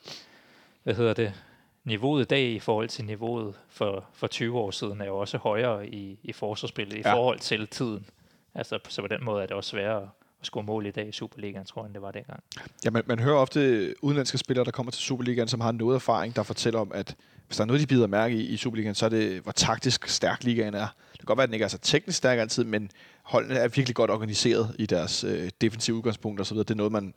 [0.83, 1.33] hvad hedder det,
[1.83, 5.37] niveauet i dag i forhold til niveauet for, for 20 år siden er jo også
[5.37, 7.13] højere i, i forsvarsspillet i Ja.
[7.13, 8.05] forhold til tiden.
[8.55, 10.07] Altså, så på den måde er det også sværere at,
[10.41, 12.43] score mål i dag i Superligaen, tror jeg, det var dengang.
[12.85, 16.35] Ja, man, man hører ofte udenlandske spillere, der kommer til Superligaen, som har noget erfaring,
[16.35, 17.15] der fortæller om, at
[17.47, 20.07] hvis der er noget, de bider mærke i i Superligaen, så er det, hvor taktisk
[20.07, 20.87] stærk ligaen er.
[21.11, 23.67] Det kan godt være, at den ikke er så teknisk stærk altid, men holdene er
[23.67, 26.63] virkelig godt organiseret i deres øh, defensive udgangspunkt og så videre.
[26.63, 27.13] Det er noget, man...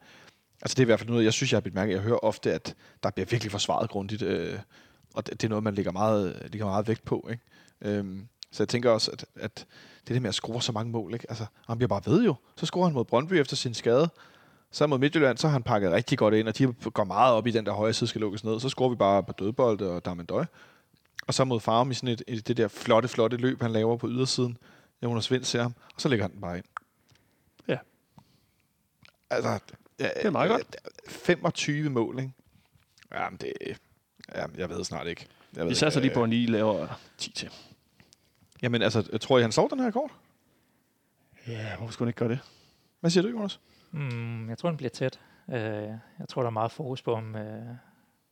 [0.63, 1.93] Altså det er i hvert fald noget, jeg synes, jeg har bidt mærke.
[1.93, 4.59] Jeg hører ofte, at der bliver virkelig forsvaret grundigt, øh,
[5.15, 7.29] og det, det er noget, man lægger meget, lægger meget vægt på.
[7.31, 7.43] Ikke?
[7.81, 9.67] Øhm, så jeg tænker også, at, at
[10.09, 11.27] det der med at score så mange mål, ikke?
[11.29, 12.35] Altså, han bliver bare ved jo.
[12.57, 14.09] Så scorer han mod Brøndby efter sin skade.
[14.71, 17.47] Så mod Midtjylland, så har han pakket rigtig godt ind, og de går meget op
[17.47, 18.61] i den der højre side skal lukkes ned.
[18.61, 20.45] Så scorer vi bare på dødbold og Darmendøj.
[21.27, 23.97] Og så mod Farum i sådan et, et, det der flotte, flotte løb, han laver
[23.97, 24.59] på ydersiden.
[25.03, 26.65] Jonas Vind ser ham, og så lægger han den bare ind.
[27.69, 27.79] Ja.
[29.31, 29.59] Altså,
[29.99, 30.77] Det er meget godt.
[31.09, 32.33] 25 mål, ikke?
[33.15, 33.53] Jamen, det...
[34.35, 35.27] Jamen, jeg ved snart ikke.
[35.57, 37.51] Jeg ved Vi satser lige på, at han lige laver 10 til.
[38.63, 40.11] Jamen, altså, jeg tror I, han sov den her kort?
[41.47, 42.39] Ja, hvorfor skulle han ikke gøre det?
[43.01, 43.61] Hvad siger du, Jonas?
[43.91, 45.21] Mm, jeg tror, den bliver tæt.
[45.47, 47.77] Uh, jeg tror, der er meget fokus på ham uh,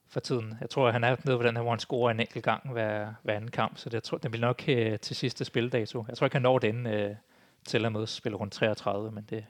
[0.09, 0.55] for tiden.
[0.61, 3.15] Jeg tror, han er nede på den her, hvor han scorer en enkelt gang hver,
[3.23, 6.05] hver anden kamp, så det, jeg tror, den bliver nok uh, til sidste spildato.
[6.09, 7.17] Jeg tror ikke, han når den uh,
[7.65, 9.45] til at med spille rundt 33, men det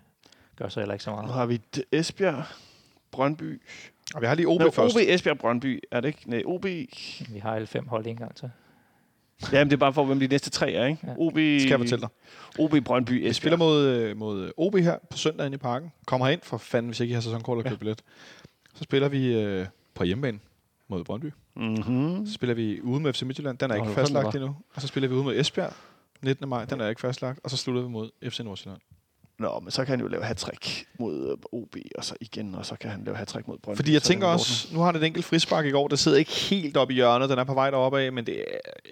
[0.57, 1.33] gør så heller ikke så Nu meget.
[1.35, 1.61] har vi
[1.93, 2.45] Esbjerg,
[3.11, 3.63] Brøndby.
[4.15, 4.97] Og vi har lige OB Nå, først.
[4.97, 5.81] OB, Esbjerg, Brøndby.
[5.91, 6.31] Er det ikke?
[6.31, 6.65] Nej, OB.
[6.65, 8.51] Vi har alle fem hold en gang til.
[9.53, 10.99] Jamen, det er bare for, hvem de næste tre er, ikke?
[11.07, 11.13] Ja.
[11.17, 12.09] OB, Skal jeg fortælle dig.
[12.59, 13.29] OB, Brøndby, Esbjerg.
[13.29, 15.93] Vi spiller mod, øh, mod OB her på søndag inde i parken.
[16.07, 18.03] Kommer herind for fanden, hvis ikke I har sæsonkort og køber billet.
[18.75, 20.39] Så spiller vi øh, på hjemmebane
[20.89, 21.33] mod Brøndby.
[21.57, 22.27] Mm-hmm.
[22.27, 23.59] Så spiller vi ude med FC Midtjylland.
[23.59, 24.57] Den er Nå, ikke fastlagt endnu.
[24.75, 25.73] Og så spiller vi ude mod Esbjerg
[26.23, 26.49] 19.
[26.49, 26.65] maj.
[26.65, 27.41] Den er ikke fastlagt.
[27.45, 28.81] Og så slutter vi mod FC Nordsjælland.
[29.39, 30.45] Nå, men så kan han jo lave hat
[30.99, 33.77] mod øh, OB, og så igen, og så kan han lave hat mod Brøndby.
[33.79, 36.19] Fordi jeg er tænker også, nu har han et enkelt frispark i går, der sidder
[36.19, 38.45] ikke helt oppe i hjørnet, den er på vej deroppe af, men det er,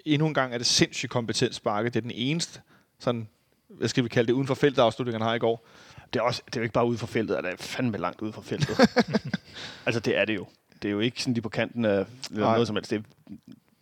[0.05, 1.89] endnu en gang er det sindssygt kompetent sparke.
[1.89, 2.61] Det er den eneste,
[2.99, 3.27] sådan,
[3.69, 5.67] hvad skal vi kalde det, uden for feltet afslutning, han har i går.
[6.13, 8.21] Det er, også, det er jo ikke bare ude for feltet, det er fandme langt
[8.21, 8.79] ude for feltet.
[9.85, 10.47] altså, det er det jo.
[10.81, 12.91] Det er jo ikke sådan lige på kanten af eller noget som helst.
[12.91, 13.03] Det, er-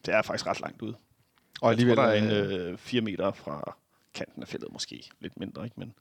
[0.05, 0.95] det er faktisk ret langt ude.
[1.61, 3.75] Og Jeg tror, der er en øh, øh, fire meter fra
[4.13, 5.09] kanten af feltet måske.
[5.19, 5.75] Lidt mindre, ikke?
[5.79, 5.93] Men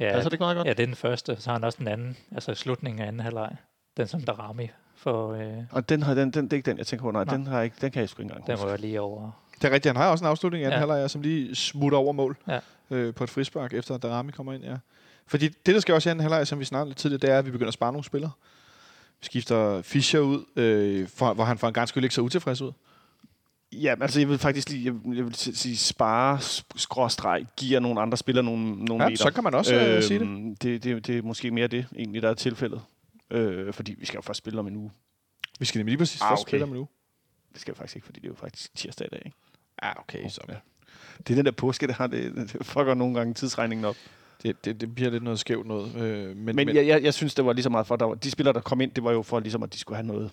[0.00, 0.66] Ja, passer det ikke meget godt?
[0.66, 1.36] ja, det er den første.
[1.38, 3.56] Så har han også den anden, altså slutningen af anden halvleg.
[3.96, 6.78] Den som der Rami for, øh, Og den, har, den, den, det er ikke den,
[6.78, 7.10] jeg tænker på.
[7.10, 7.36] Nej, Nej.
[7.36, 9.30] den, har jeg ikke, den kan jeg sgu ikke engang den var lige over.
[9.54, 10.78] Det er rigtigt, han har også en afslutning i anden Ja.
[10.78, 12.58] halvleg, som lige smutter over mål Ja.
[12.90, 14.64] øh, på et frispark, efter at Darami kommer ind.
[14.64, 14.76] Ja.
[15.26, 17.38] Fordi det, der skal også i anden halvleg, som vi snakkede lidt tidligere, det er,
[17.38, 18.30] at vi begynder at spare nogle spillere.
[19.20, 22.62] Vi skifter Fischer ud, øh, for, hvor han for en gang skyld ikke så utilfreds
[22.62, 22.72] ud.
[23.72, 26.40] Ja, altså jeg vil faktisk lige, jeg vil, jeg vil si- sige spare,
[26.76, 29.24] skråstreg, giver nogle andre spillere nogle, nogle Ja, meter.
[29.24, 30.26] så kan man også øh, sige det.
[30.26, 31.06] Øhm, det, det.
[31.06, 32.80] Det er måske mere det, egentlig, der er tilfældet.
[33.30, 34.90] Øh, fordi vi skal jo først spille om en uge.
[35.58, 36.50] Vi skal nemlig lige præcis Ah, først okay.
[36.50, 36.86] spille om en uge.
[37.52, 39.22] Det skal vi faktisk ikke, fordi det er jo faktisk tirsdag i dag.
[39.24, 39.36] Ikke?
[39.82, 40.28] Ja, okay.
[40.28, 40.40] Så.
[40.48, 40.54] Ja.
[41.18, 43.96] Det er den der påske, der har det, det fucker nogle gange tidsregningen op.
[44.42, 45.94] Det, det, det bliver lidt noget skævt noget.
[45.96, 48.04] Øh, men, Men, men jeg, jeg, jeg, synes, det var lige så meget for, der
[48.04, 50.06] var, de spillere, der kom ind, det var jo for ligesom, at de skulle have
[50.06, 50.30] noget,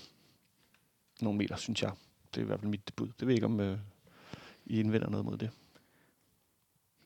[1.22, 1.92] nogle meter, synes jeg.
[2.36, 3.20] Det er i hvert fald mit debut.
[3.20, 3.78] Det ved jeg ikke, om øh,
[4.66, 5.50] I indvender noget mod det.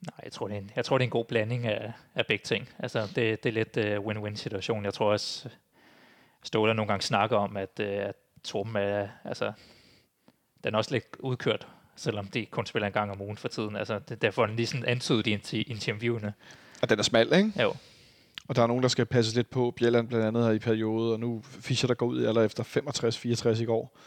[0.01, 2.25] Nej, jeg tror, det er en, jeg tror, det er en god blanding af, af
[2.27, 2.69] begge ting.
[2.79, 4.85] Altså, det, det er lidt uh, win-win situation.
[4.85, 5.49] Jeg tror også,
[6.43, 9.51] Ståle nogle gange snakker om, at, uh, at Torben er, altså,
[10.63, 13.75] den er også lidt udkørt, selvom de kun spiller en gang om ugen for tiden.
[13.75, 16.33] Altså, det, derfor er den lige sådan antydet i, inter- interviewene.
[16.81, 17.61] Og den er smal, ikke?
[17.61, 17.73] Jo,
[18.47, 19.71] Og der er nogen, der skal passes lidt på.
[19.77, 22.63] Bjelland blandt andet her i periode, og nu Fischer, der går ud aller efter
[23.57, 23.97] 65-64 i går.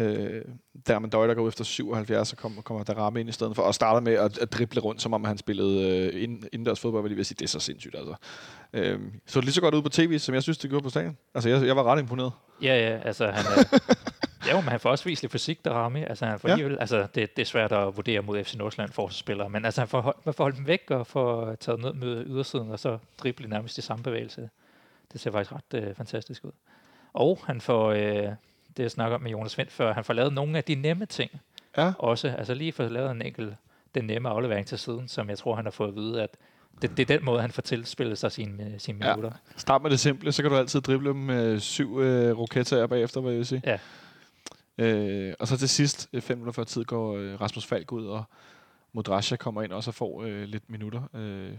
[0.00, 0.42] Øh,
[0.86, 3.56] Dermen Døj, der går ud efter 77, og kommer, kommer der ramme ind i stedet
[3.56, 6.80] for, og starter med at, at drible rundt, som om han spillede øh, ind, indendørs
[6.80, 8.14] fodbold, vil jeg sige, det er så sindssygt, altså.
[8.72, 10.90] Øh, så det lige så godt ud på tv, som jeg synes, det gjorde på
[10.90, 11.16] stadion.
[11.34, 12.32] Altså, jeg, jeg var ret imponeret.
[12.62, 13.78] ja, ja, altså han er,
[14.52, 16.08] jo, men han får også vist lidt fysik, der ramme.
[16.08, 16.56] Altså, han får Ja.
[16.56, 16.76] ja.
[16.80, 20.00] altså, det, det er svært at vurdere mod FC Nordsjælland forsvarsspillere, men altså, han får,
[20.00, 23.48] hold- man får holdt dem væk og får taget ned med ydersiden, og så drible
[23.48, 24.50] nærmest i samme bevægelse.
[25.12, 26.50] Det ser faktisk ret øh, fantastisk ud.
[27.12, 28.28] Og han får, øh,
[28.76, 31.06] det jeg snakker om med Jonas Vind før, han får lavet nogle af de nemme
[31.06, 31.30] ting
[31.76, 31.92] Ja.
[31.98, 32.28] også.
[32.38, 33.54] Altså lige får lavet en enkelt,
[33.94, 36.36] den nemme aflevering til siden, som jeg tror, han har fået at vide, at
[36.82, 39.16] det, det er den måde, han får tilspillet sig sine, sine Ja.
[39.16, 39.38] minutter.
[39.56, 43.20] Start med det simple, så kan du altid drible dem med syv øh, roketter bagefter,
[43.20, 43.62] hvad jeg vil sige.
[43.66, 43.78] Ja.
[44.78, 48.06] Øh, og så til sidst, øh, fem minutter før tid, går øh, Rasmus Falk ud,
[48.06, 48.24] og
[48.92, 51.52] Modrasja kommer ind også og får øh, lidt minutter øh,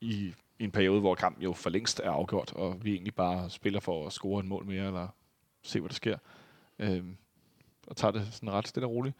[0.00, 3.50] i, i en periode, hvor kampen jo for længst er afgjort, og vi egentlig bare
[3.50, 5.08] spiller for at score en mål mere, eller
[5.62, 6.16] se, hvad der sker.
[6.80, 7.02] Øh,
[7.86, 9.16] og tager det sådan ret stille og roligt.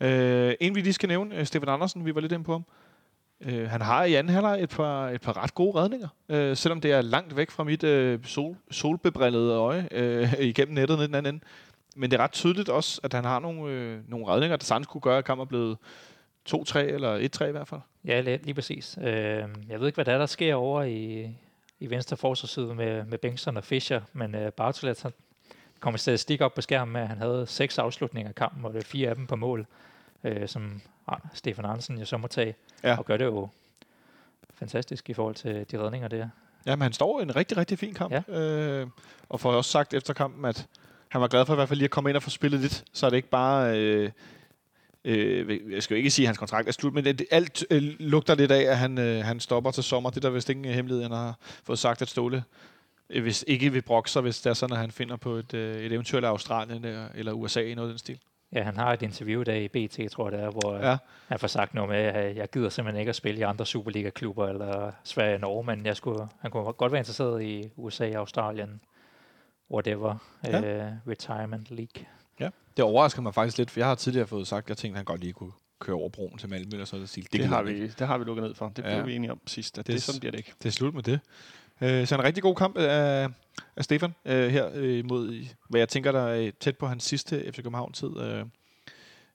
[0.00, 2.64] Øh, en vi lige skal nævne, øh, Stefan Andersen, vi var lidt inde på ham.
[3.40, 6.80] Øh, han har i anden halvleg et par, et par ret gode redninger, øh, selvom
[6.80, 11.14] det er langt væk fra mit øh, sol, solbebrillede øje øh, igennem nettet ned den
[11.14, 11.44] anden ende.
[11.96, 14.86] Men det er ret tydeligt også, at han har nogle, øh, nogle redninger, der sagtens
[14.86, 15.78] kunne gøre, at kampen er blevet
[16.48, 17.80] 2-3 eller 1-3 i hvert fald.
[18.04, 18.98] Ja, lige, lige præcis.
[19.00, 19.04] Øh,
[19.68, 21.30] jeg ved ikke, hvad der er, der sker over i,
[21.80, 25.12] i venstre forsvarsside med, med Bengtsson og Fischer, men øh, Bartolet han
[25.80, 28.80] kommer statistik op på skærmen med, at han havde seks afslutninger af kampen, og det
[28.80, 29.66] er fire af dem på mål,
[30.24, 32.54] øh, som ah, Stefan Andersen jo så må tage,
[32.84, 32.96] Ja.
[32.98, 33.48] og gør det jo
[34.54, 36.28] fantastisk i forhold til de redninger der.
[36.66, 38.12] Ja, men han står en rigtig, rigtig fin kamp.
[38.12, 38.40] Ja.
[38.40, 38.86] Øh,
[39.28, 40.66] og får også sagt efter kampen, at
[41.08, 42.84] han var glad for i hvert fald lige at komme ind og få spillet lidt,
[42.92, 43.78] så er det ikke bare...
[43.78, 44.10] Øh,
[45.04, 47.82] øh, jeg skal jo ikke sige, at hans kontrakt er slut, men det, alt øh,
[47.98, 50.10] lugter lidt af, at han, øh, han stopper til sommer.
[50.10, 52.44] Det er der vist ingen hemmelighed, han har fået sagt, at Ståle
[53.20, 55.76] hvis ikke vil brokke sig, hvis det er sådan, at han finder på et, øh,
[55.76, 58.18] et eventuelt Australien eller, eller USA i noget af den stil.
[58.52, 60.90] Ja, han har et interview der i BT, tror jeg det er, hvor ja.
[60.90, 60.96] Ja.
[61.28, 64.48] han får sagt noget med, at jeg gider simpelthen ikke at spille i andre Superliga-klubber
[64.48, 68.80] eller Sverige og Norge, men jeg skulle, han kunne godt være interesseret i USA, Australien,
[69.70, 70.60] whatever, Ja.
[70.60, 70.86] ja.
[70.86, 72.04] uh, retirement league.
[72.76, 74.98] Det overrasker mig faktisk lidt, for jeg har tidligere fået sagt, at jeg tænkte, at
[74.98, 77.08] han godt lige kunne køre over broen til Malmø eller sådan noget.
[77.08, 77.22] stil.
[77.22, 78.66] Det, det, har vi, det har vi lukket ned for.
[78.66, 79.02] Det blev Ja.
[79.02, 80.52] vi enige om sidst, at Det er det sådan bliver det ikke.
[80.62, 81.20] Det er slut med det.
[81.80, 83.28] Øh, så en rigtig god kamp af,
[83.76, 87.04] af Stefan øh, her øh, mod, i- hvad jeg tænker, der er tæt på hans
[87.04, 88.18] sidste FC København-tid.
[88.20, 88.44] Øh,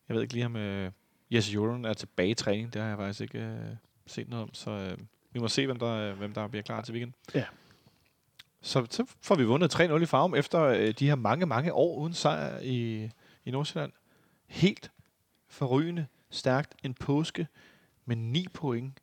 [0.09, 0.91] jeg ved ikke lige, om øh,
[1.31, 2.73] Jesse Jordan er tilbage i træning.
[2.73, 3.59] Det har jeg faktisk ikke øh,
[4.07, 4.53] set noget om.
[4.53, 4.97] Så øh,
[5.31, 7.13] vi må se, hvem der, øh, hvem der bliver klar til weekend.
[7.33, 7.45] Ja.
[8.61, 11.95] Så, så får vi vundet 3-0 i Farum efter øh, de her mange, mange år
[11.97, 13.09] uden sejr i,
[13.45, 13.91] i Nordsjælland.
[14.47, 14.91] Helt
[15.47, 17.47] forrygende stærkt en påske
[18.05, 18.99] med 9 point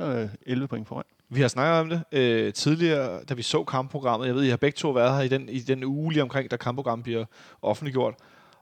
[0.00, 1.04] Øh, 11 point foran.
[1.34, 4.26] Vi har snakket om det øh, tidligere, da vi så kampprogrammet.
[4.26, 6.50] Jeg ved, I har begge to været her i den, i den uge lige omkring,
[6.50, 7.24] da kampprogrammet bliver
[7.62, 8.14] offentliggjort.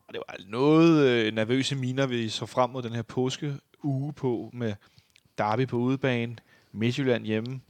[0.09, 3.55] Og det var altså noget øh, nervøse miner, vi så frem mod den her påske
[3.83, 4.75] uge på, med
[5.39, 6.37] Derby på udebane,
[6.73, 7.61] Midtjylland hjemme,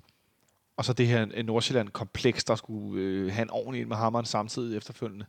[0.76, 4.26] og så det her øh, Nordsjælland-kompleks, der skulle øh, have en ordentlig ind med hammeren
[4.26, 5.26] samtidig efterfølgende.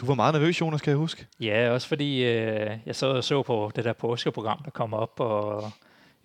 [0.00, 1.26] Du var meget nervøs, Jonas, kan jeg huske.
[1.40, 5.20] Ja, også fordi øh, jeg så og så på det der påskeprogram, der kom op,
[5.20, 5.72] og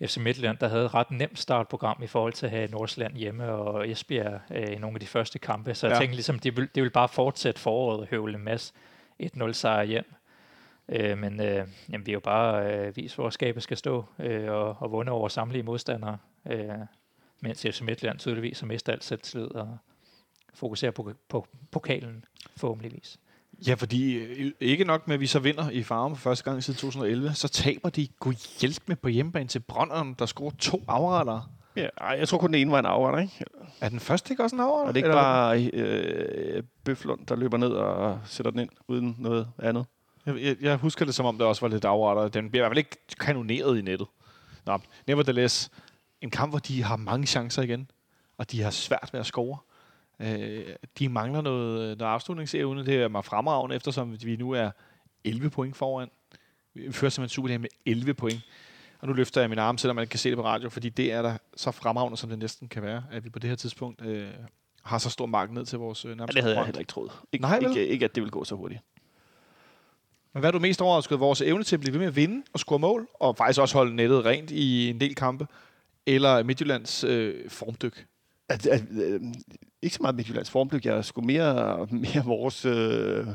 [0.04, 3.48] FC Midtjylland, der havde et ret nemt startprogram i forhold til at have Nordsjælland hjemme
[3.52, 5.74] og Esbjerg øh, i nogle af de første kampe.
[5.74, 6.00] Så jeg Ja.
[6.00, 8.72] tænkte ligesom, de vil, de vil bare fortsætte foråret og høvle en masse
[9.22, 10.14] 1-0 sejr hjem.
[10.88, 14.50] Øh, men øh, jamen, vi har jo bare øh, vist, hvor skabet skal stå øh,
[14.50, 16.18] og, og vundet over samtlige modstandere.
[16.50, 16.68] Øh,
[17.40, 19.78] mens FC Midtjylland tydeligvis har mistet alt selvtillid og
[20.54, 22.24] fokuserer på, på pokalen
[22.56, 23.18] forhåbentligvis.
[23.66, 26.64] Ja, fordi øh, ikke nok med, at vi så vinder i Farum for første gang
[26.64, 30.82] siden 2011, så taber de god hjælp med på hjemmebane til Brønderen, der scorer to
[30.88, 31.50] afretter.
[31.76, 33.44] Ja, ej, jeg tror kun, den ene var en afretter, ikke?
[33.80, 34.88] Er den første ikke også en afretter?
[34.88, 35.64] Og det er ikke Eller- bare
[36.56, 39.86] øh, Bøflund, der løber ned og sætter den ind, uden noget andet.
[40.26, 42.28] Jeg, jeg, jeg husker det, som om det også var lidt afretter.
[42.40, 44.06] Den bliver i hvert fald ikke kanoneret i nettet.
[44.66, 45.70] Nå, nevertheless,
[46.20, 47.90] en kamp, hvor de har mange chancer igen,
[48.38, 49.58] og de har svært ved at score.
[50.20, 50.64] Øh,
[50.98, 52.86] de mangler noget, noget afslutningsevne.
[52.86, 54.70] Det er mig fremragende, eftersom vi nu er
[55.24, 56.08] 11 point foran.
[56.74, 58.40] Vi fører simpelthen Superligaen med 11 point.
[58.98, 61.12] Og nu løfter jeg min arm, selvom man kan se det på radio, fordi det
[61.12, 64.02] er der så fremragende, som det næsten kan være, at vi på det her tidspunkt
[64.04, 64.28] øh,
[64.82, 66.90] har så stor mark ned til vores øh, Ja, nærmeste det havde jeg heller ikke
[66.90, 67.12] troet.
[67.32, 67.68] Ikke, Nej, vel?
[67.68, 68.80] ikke, ikke, at det ville gå så hurtigt.
[70.32, 71.20] Men hvad er du mest overrasket?
[71.20, 73.78] Vores evne til at blive ved med at vinde og score mål, og faktisk også
[73.78, 75.46] holde nettet rent i en del kampe,
[76.06, 78.06] eller Midtjyllands øh, formdyk?
[78.48, 79.20] At, at, øh,
[79.82, 80.84] ikke så meget Midtjyllands formdyk.
[80.84, 83.26] Jeg er sgu mere, mere vores, øh,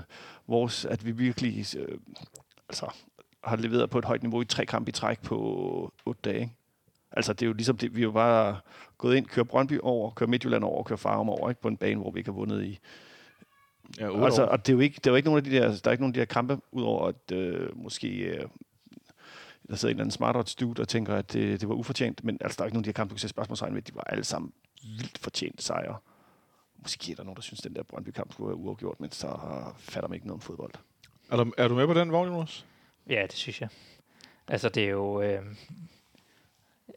[0.47, 1.97] vores, at vi virkelig øh,
[2.69, 2.93] altså,
[3.43, 5.37] har leveret på et højt niveau i tre kampe i træk på
[6.05, 6.39] otte dage.
[6.39, 6.53] ikke?
[7.11, 8.59] Altså, det er jo ligesom, det, vi er jo bare
[8.97, 11.61] gået ind, kører Brøndby over, kører Midtjylland over, kører Farum over, ikke?
[11.61, 12.79] på en bane, hvor vi ikke har vundet i.
[13.99, 15.67] Ja, Altså, og det er jo ikke, det er jo ikke nogen af de der,
[15.67, 18.47] der er ikke nogen af de der kampe, udover at øh, måske øh,
[19.69, 22.23] der sidder en eller anden smart odds dude, der tænker, at det, det var ufortjent,
[22.23, 23.81] men altså, der er ikke nogen af de her kampe, du kan sætte spørgsmålstegn ved,
[23.81, 24.51] de var alle sammen
[24.83, 25.97] vildt fortjent sejre.
[26.81, 29.39] Måske er der nogen, der synes, at den der Brøndby-kamp skulle være uafgjort, men så
[29.77, 30.73] fatter man ikke noget om fodbold.
[31.31, 32.65] Er du, er du med på den vogn, Jonas?
[33.09, 33.69] Ja, det synes jeg.
[34.47, 35.21] Altså, det er jo...
[35.21, 35.41] Øh,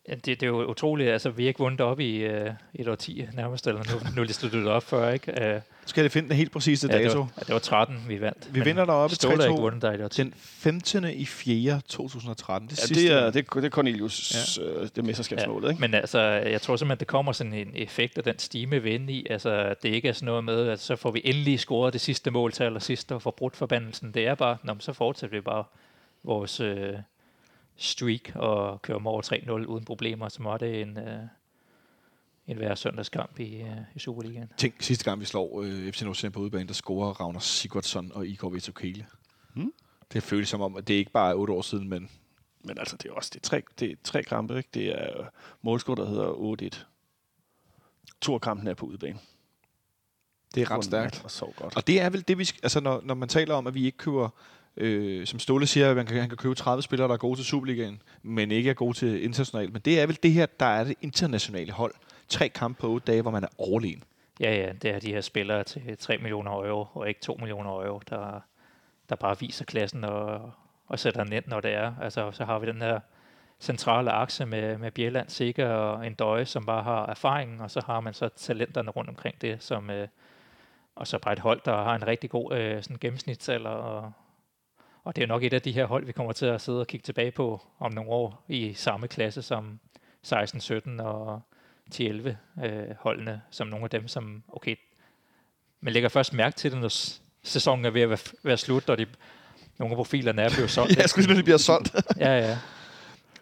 [0.08, 1.10] det, det er jo utroligt.
[1.10, 4.26] Altså, vi har ikke vundet op i øh, et årti nærmest, eller nu, nu er
[4.26, 5.44] det stået op før, ikke?
[5.54, 7.18] Øh, Skal jeg finde den helt præcise ja, det, dato?
[7.18, 8.54] var, ja, det var 13, vi vandt.
[8.54, 10.22] Vi vinder deroppe Ståle har ikke 3-2 vundet der i et årti.
[10.22, 11.04] Den 15.
[11.04, 11.80] i 4.
[11.88, 12.68] 2013.
[12.68, 14.64] Det, Ja, sidste det er, det, er- det er Cornelius, ja.
[14.64, 15.80] øh, det mesterskabsmålet, ikke?
[15.80, 18.94] Men altså, jeg tror simpelthen, det kommer sådan en effekt af den stime, vi er
[18.94, 19.26] inde i.
[19.30, 22.30] Altså, det ikke er sådan noget med, at så får vi endelig scoret det sidste
[22.30, 24.14] mål til allersidst og får brudt forbandelsen.
[24.14, 25.64] Det er bare, nå, men så fortsætter vi bare
[26.24, 26.92] vores øh,
[27.76, 31.20] streak og kører dem over 3-0 uden problemer, som var det en, øh,
[32.46, 34.48] en hver søndagskamp i, øh, i Superligaen.
[34.56, 38.26] Tænk, sidste gang vi slår øh, FC Nordsjælland på udebane, der scorer Ragnar Sigurdsson og
[38.26, 39.06] Igor Vitokele.
[39.54, 39.72] Hmm.
[40.12, 42.10] Det føles som om, at det ikke bare er otte år siden, men
[42.64, 44.68] Men altså, det er også det er tre, det er tre kampe, ikke?
[44.74, 45.26] Det er øh,
[45.62, 46.84] målscore, der hedder 8-1.
[48.20, 49.18] To af kampene er på udebane.
[50.54, 51.24] det er ret stærkt.
[51.24, 51.76] Og så godt.
[51.76, 52.50] Og det er vel det, vi...
[52.62, 54.28] Altså, når, når man taler om, at vi ikke køber...
[54.76, 57.38] Øh, som Ståle siger, at man kan, han kan købe 30 spillere, der er gode
[57.38, 59.72] til Superligaen, men ikke er gode til internationalt.
[59.72, 61.94] Men det er vel det her, der er det internationale hold.
[62.28, 64.04] tre kampe på otte dage, hvor man er overlegen.
[64.40, 67.70] Ja, ja, det er de her spillere til 3 millioner euro, og ikke 2 millioner
[67.70, 68.40] euro, der,
[69.08, 70.52] der bare viser klassen og,
[70.86, 71.94] og sætter ned, når det er.
[72.02, 73.00] Altså, så har vi den her
[73.60, 77.80] centrale akse med, med Bjelland, Sikker og en døje, som bare har erfaringen, og så
[77.86, 80.08] har man så talenterne rundt omkring det, som, øh,
[80.94, 84.12] og så bare et hold, der har en rigtig god øh, sådan gennemsnitsalder, og,
[85.04, 86.86] og det er nok et af de her hold, vi kommer til at sidde og
[86.86, 89.78] kigge tilbage på om nogle år i samme klasse som
[90.22, 91.40] 16, 17 og
[91.90, 94.76] 10, 11 øh, holdene, som nogle af dem, som, okay,
[95.80, 96.92] man lægger først mærke til det, når
[97.42, 99.06] sæsonen er ved at være, være slut, og de,
[99.78, 100.92] nogle af profilerne er blevet solgt.
[100.96, 101.94] ja, jeg skulle når de bliver solgt.
[102.18, 102.58] ja, ja.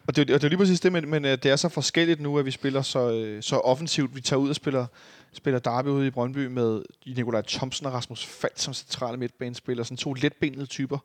[0.07, 2.21] Og det, og det er lige præcis det, men, men øh, det er så forskelligt
[2.21, 4.15] nu, at vi spiller så, øh, så offensivt.
[4.15, 4.87] Vi tager ud og spiller,
[5.33, 9.85] spiller Derby ude i Brøndby med Nikolaj Thomsen og Rasmus Falk som centrale midtbanespillere.
[9.85, 10.99] Sådan to letbenede typer,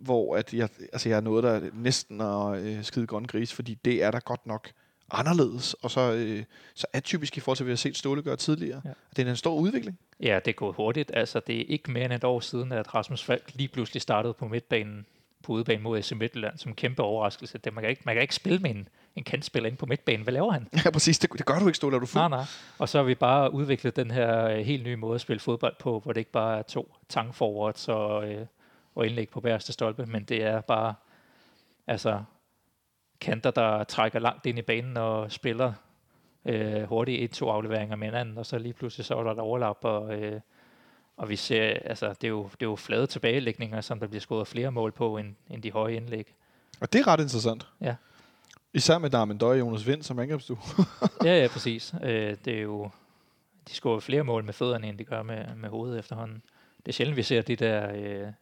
[0.00, 3.74] hvor at jeg, altså jeg er noget, der næsten at øh, skide grøn gris, fordi
[3.74, 4.70] det er der godt nok
[5.10, 6.44] anderledes, og så, øh,
[6.74, 8.82] så atypisk i forhold til, hvad vi har set Ståle gøre tidligere.
[8.84, 8.90] Ja.
[9.16, 9.98] Det er en stor udvikling.
[10.20, 11.10] Ja, det er gået hurtigt.
[11.14, 14.34] Altså, det er ikke mere end et år siden, at Rasmus Falk lige pludselig startede
[14.34, 15.06] på midtbanen
[15.42, 17.58] på udebane mod AC Midtjylland som kæmpe overraskelse.
[17.58, 20.22] Det, man, kan ikke, man kan ikke spille med en, en kantspiller ind på midtbanen.
[20.22, 20.68] Hvad laver han?
[20.84, 21.18] Ja, præcis.
[21.18, 21.96] Det, det gør du ikke, Ståle.
[21.96, 22.20] Er du fuld?
[22.20, 22.44] Nej, nej.
[22.78, 25.74] Og så har vi bare udviklet den her øh, helt nye måde at spille fodbold
[25.78, 28.46] på, hvor det ikke bare er to tangforwards og, øh,
[28.96, 30.94] og indlæg på bærste stolpe, men det er bare
[31.86, 32.22] altså
[33.20, 35.72] kanter, der trækker langt ind i banen og spiller
[36.44, 39.78] øh, hurtigt et-to afleveringer med hinanden, og så lige pludselig så er der et overlap,
[39.82, 40.40] og, øh,
[41.16, 44.20] og vi ser, altså det er, jo, det er jo flade tilbagelægninger, som der bliver
[44.20, 46.34] skåret flere mål på, end, end de høje indlæg.
[46.80, 47.66] Og det er ret interessant.
[47.80, 47.94] Ja.
[48.72, 50.58] Især med Darmen Døje og Jonas Vind som angrebsstue.
[51.24, 51.94] ja, ja, præcis.
[52.02, 52.90] Øh, det er jo,
[53.68, 56.42] de scorer flere mål med fødderne, end de gør med, med hovedet efterhånden.
[56.78, 58.32] Det er sjældent, vi ser de der, øh,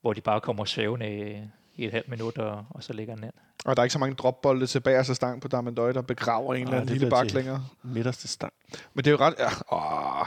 [0.00, 1.40] hvor de bare kommer svævende i,
[1.76, 3.32] i et halvt minut, og, og så ligger den ind.
[3.64, 6.62] Og der er ikke så mange dropbolde tilbage af stang på Damendøj, der begraver en
[6.62, 7.64] eller anden lille bak længere.
[7.82, 8.52] Midterste stang.
[8.94, 10.26] Men det er jo ret, ja, åh,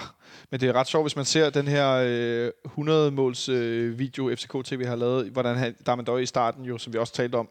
[0.52, 4.66] men det er ret sjovt, hvis man ser den her øh, 100-måls øh, video, FCK
[4.66, 7.50] TV har lavet, hvordan han, Damendøj i starten, jo, som vi også talte om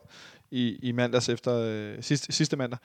[0.50, 2.78] i, i mandags efter øh, sidste, sidste mandag,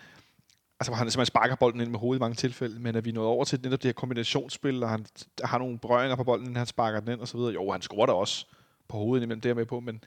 [0.80, 3.12] altså hvor han simpelthen sparker bolden ind med hovedet i mange tilfælde, men at vi
[3.12, 5.06] nået over til netop det her kombinationsspil, og han
[5.44, 7.54] har nogle berøringer på bolden, han sparker den ind og så videre.
[7.54, 8.46] Jo, han scorer da også
[8.88, 10.04] på hovedet imellem, det er med på, men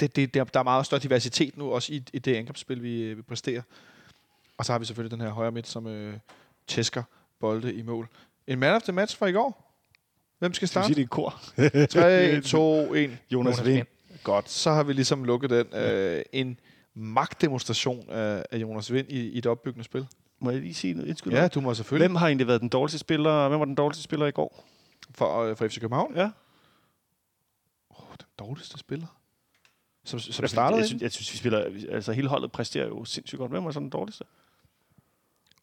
[0.00, 3.02] det, det, der, der er meget større diversitet nu, også i, i det angrebsspil, vi,
[3.02, 3.62] øh, vi præsterer.
[4.58, 6.18] Og så har vi selvfølgelig den her højre midt, som øh,
[6.66, 7.02] tæsker
[7.40, 8.08] bolde i mål.
[8.46, 9.72] En man of the match fra i går.
[10.38, 10.84] Hvem skal starte?
[10.84, 11.42] Skal vi sige det i kor?
[11.86, 13.10] 3, 2, 1.
[13.10, 13.86] Jonas, Jonas Vind.
[14.22, 15.66] Godt, så har vi ligesom lukket den.
[15.74, 16.58] Øh, en
[16.94, 20.06] magtdemonstration af, af Jonas Vind i, i et opbyggende spil.
[20.38, 21.08] Må jeg lige sige noget?
[21.08, 22.08] Indskyld Ja, du må selvfølgelig.
[22.08, 23.48] Hvem har egentlig været den dårligste spiller?
[23.48, 24.64] Hvem var den dårligste spiller i går?
[25.14, 26.16] For, øh, for FC København?
[26.16, 26.30] Ja.
[28.46, 29.06] Dårligste spiller?
[30.04, 31.58] Som, som jeg, startede jeg, synes, jeg synes, vi spiller...
[31.90, 33.50] Altså, hele holdet præsterer jo sindssygt godt.
[33.50, 34.24] Hvem var så den dårligste?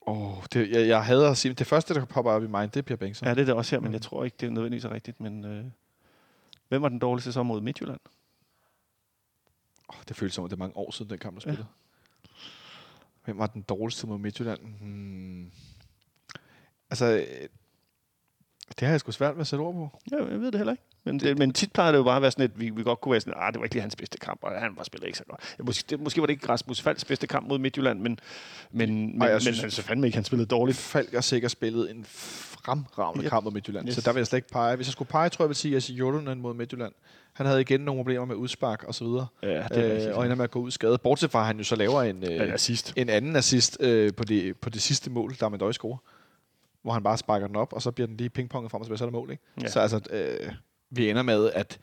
[0.07, 2.73] Åh, oh, det, jeg, jeg hader at sige, det første, der popper op i mig,
[2.73, 3.27] det er Pierre Bengtsson.
[3.27, 5.19] Ja, det er det også her, men jeg tror ikke, det er nødvendigvis er rigtigt.
[5.19, 5.65] Men øh,
[6.67, 7.99] hvem var den dårligste så mod Midtjylland?
[9.87, 11.65] Oh, det føles som, at det er mange år siden, den kamp, der spillede.
[12.25, 12.29] Ja.
[13.25, 14.59] Hvem var den dårligste mod Midtjylland?
[14.79, 15.51] Hmm.
[16.89, 17.25] Altså,
[18.79, 19.89] det har jeg sgu svært med at sætte ord på.
[20.11, 20.83] Ja, jeg ved det heller ikke.
[21.03, 23.01] Men, det, men tit plejer det jo bare at være sådan, at vi, vi godt
[23.01, 25.07] kunne være sådan, ah, det var ikke lige hans bedste kamp, og han var spillet
[25.07, 25.55] ikke så godt.
[25.59, 28.19] Ja, måske, det, måske var det ikke Rasmus Falks bedste kamp mod Midtjylland, men,
[28.71, 30.77] men, men, jeg men synes- altså fandme ikke, han spillede dårligt.
[30.77, 33.29] Falk har sikkert spillet en fremragende Ja.
[33.29, 33.95] kamp mod Midtjylland, Yes.
[33.95, 34.75] så der vil jeg slet ikke pege.
[34.75, 36.93] Hvis jeg skulle pege, tror jeg, jeg vil sige Jesse Jolunen mod Midtjylland.
[37.33, 40.23] Han havde igen nogle problemer med udspark og så videre, Ja, det er øh, og
[40.23, 41.01] ender med at gå ud skadet.
[41.01, 42.93] Bortset fra, at han jo så laver en, øh, ja, sidst.
[42.95, 45.97] en anden assist øh, på, det, på det sidste mål, der er med score,
[46.83, 48.97] hvor han bare sparker den op, og så bliver den lige pingponget frem og tilbage,
[48.97, 49.31] så er der mål.
[49.31, 49.43] Ikke?
[49.61, 49.67] Ja.
[49.67, 50.53] Så altså, øh,
[50.89, 51.79] vi ender med, at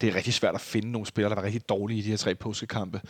[0.00, 2.16] det er rigtig svært at finde nogle spillere, der var rigtig dårlige i de her
[2.16, 3.00] tre påskekampe.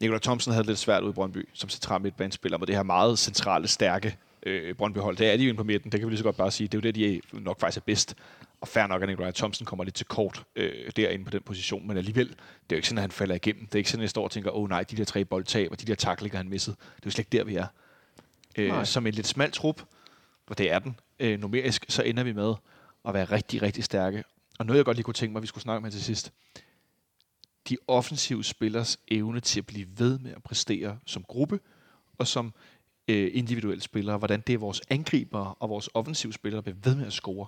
[0.00, 2.82] Nikolaj Thomsen havde det lidt svært ud i Brøndby, som central midtbanespiller, med det her
[2.82, 4.16] meget centrale, stærke
[4.46, 5.16] øh, Brøndby-hold.
[5.16, 6.68] Det er de jo inde på midten, det kan vi lige så godt bare sige.
[6.68, 8.14] Det er jo det, de er nok faktisk er bedst.
[8.60, 11.86] Og fair nok, at Nikolaj Thomsen kommer lidt til kort øh, derinde på den position,
[11.88, 12.36] men alligevel, det er
[12.72, 13.66] jo ikke sådan, at han falder igennem.
[13.66, 15.24] Det er ikke sådan, at jeg står og tænker, åh oh, nej, de der tre
[15.24, 16.76] boldtab og de der taklinger, han missede.
[16.76, 17.66] Det er jo slet ikke der, vi er.
[18.58, 18.80] Nej.
[18.80, 19.82] Øh, som en lidt smal trup,
[20.46, 22.54] og det er den, øh, numerisk, så ender vi med
[23.04, 24.24] at være rigtig, rigtig stærke.
[24.58, 26.32] Og noget, jeg godt lige kunne tænke mig, at vi skulle snakke med til sidst.
[27.68, 31.60] De offensive spillers evne til at blive ved med at præstere som gruppe,
[32.18, 32.54] og som
[33.08, 36.94] øh, individuelle spillere, hvordan det er vores angribere og vores offensive spillere, der bliver ved
[36.94, 37.46] med at score.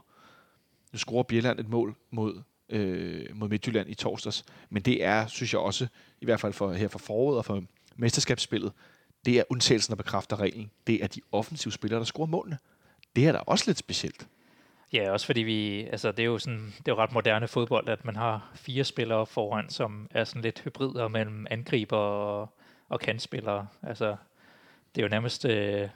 [0.93, 5.53] Nu scorer Bjelland et mål mod, øh, mod Midtjylland i torsdags, men det er, synes
[5.53, 5.87] jeg også,
[6.21, 7.65] i hvert fald for, her for foråret og for
[7.97, 8.73] mesterskabsspillet,
[9.27, 10.71] det er undtagelsen, der bekræfter reglen.
[10.87, 12.59] Det er de offensive spillere, der scorer målene.
[13.17, 14.27] Det er da også lidt specielt.
[14.93, 17.89] Ja, også fordi vi, altså det er jo sådan, det er jo ret moderne fodbold,
[17.89, 22.49] at man har fire spillere foran, som er sådan lidt hybrider mellem angriber og,
[22.89, 23.67] og kantspillere.
[23.83, 24.17] Altså,
[24.95, 25.89] det er jo nærmest, øh,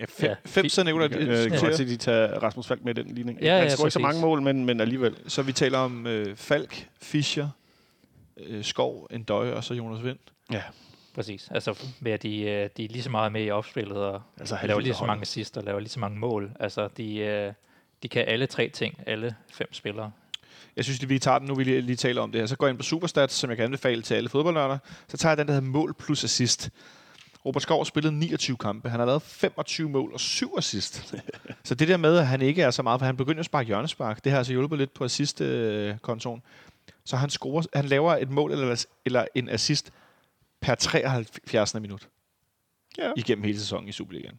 [0.00, 3.02] Ja, fem, Ja, fem nævner Øh, kan godt se, de tager Rasmus Falk med i
[3.02, 3.40] den ligning.
[3.40, 5.16] Ja, Han ja, scorer ikke så mange mål, men, men alligevel.
[5.26, 7.48] Så vi taler om øh, Falk, Fischer,
[8.36, 10.18] øh, Skov, Endøje og så Jonas Vind.
[10.52, 10.62] Ja.
[11.14, 11.48] Præcis.
[11.50, 14.58] Altså, med at de, øh, de er lige så meget med i opspillet, og Altså,
[14.64, 16.50] laver lige så mange assister, og laver lige så mange mål.
[16.60, 17.52] Altså, de, øh,
[18.02, 20.12] de kan alle tre ting, alle fem spillere.
[20.76, 22.46] Jeg synes, at vi tager den nu, vi lige, lige taler om det her.
[22.46, 24.78] Så går jeg ind på Superstats, som jeg kan anbefale til alle fodboldnørder.
[25.08, 26.70] Så tager jeg den, der hedder mål plus assist.
[27.44, 28.88] Robert Skov har spillet 29 kampe.
[28.88, 31.14] Han har lavet 25 mål og 7 assist.
[31.64, 33.66] så det der med, at han ikke er så meget, for han begynder at sparke
[33.66, 36.42] hjørnespark, det har altså hjulpet lidt på assist-kontoen.
[37.04, 39.92] Så han, scorer, han laver et mål eller, eller en assist
[40.62, 41.74] per 73.
[41.80, 42.08] minut
[42.98, 43.12] Ja.
[43.16, 44.38] igennem hele sæsonen i Superligaen.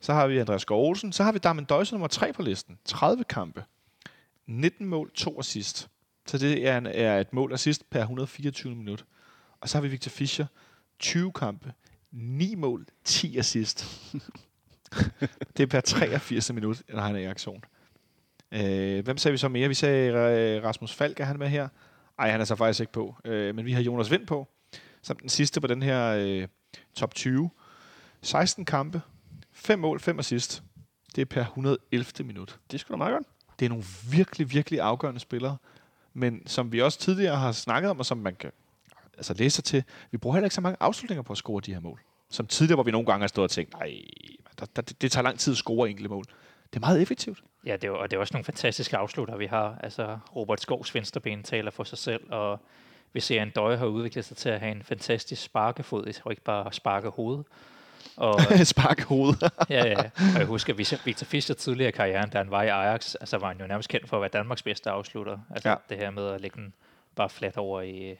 [0.00, 1.12] Så har vi Andreas Olsen.
[1.12, 2.78] Så har vi Darmen Døjse nummer 3 på listen.
[2.84, 3.64] 30 kampe.
[4.46, 5.88] 19 mål, 2 assist.
[6.26, 9.04] Så det er, en, er et mål assist per 124 minut.
[9.60, 10.46] Og så har vi Victor Fischer.
[10.98, 11.72] 20 kampe.
[12.10, 13.86] 9 mål, 10 assist.
[15.56, 17.64] det er per 83 minut, når han er i aktion.
[18.52, 19.68] Øh, hvem sagde vi så mere?
[19.68, 21.68] Vi sagde Rasmus Falk, er han med her?
[22.18, 23.16] Ej, han er så faktisk ikke på.
[23.24, 24.48] Øh, men vi har Jonas Vind på.
[25.02, 26.48] Som den sidste på den her øh,
[26.94, 27.50] top 20.
[28.22, 29.02] 16 kampe.
[29.52, 30.62] 5 mål, 5 assist.
[31.16, 32.58] Det er per 111 minut.
[32.70, 33.26] Det er sgu da meget godt.
[33.58, 35.56] Det er nogle virkelig, virkelig afgørende spillere.
[36.14, 38.52] Men som vi også tidligere har snakket om, og som man kan
[39.16, 41.72] altså læse sig til, vi bruger heller ikke så mange afslutninger på at score de
[41.72, 42.00] her mål.
[42.30, 44.02] Som tidligere, hvor vi nogle gange har stået og tænkt, nej,
[44.58, 46.24] der, der, det, det tager lang tid at score enkelte mål.
[46.72, 47.42] Det er meget effektivt.
[47.66, 49.78] Ja, det er, og det er også nogle fantastiske afslutter, vi har.
[49.82, 52.60] Altså, Robert Skovs venstreben taler for sig selv, og
[53.12, 56.32] vi ser, at en døje har udviklet sig til at have en fantastisk sparkefod, og
[56.32, 57.44] ikke bare sparke hoved.
[58.16, 59.50] Og, Spark hovedet.
[59.70, 60.10] ja, ja.
[60.34, 63.38] og jeg husker, at Victor Fischer tidligere i karrieren, da han var i Ajax, altså
[63.38, 65.38] var han jo nærmest kendt for at være Danmarks bedste afslutter.
[65.50, 65.74] Altså ja.
[65.88, 66.74] det her med at lægge den
[67.16, 68.16] bare flat over i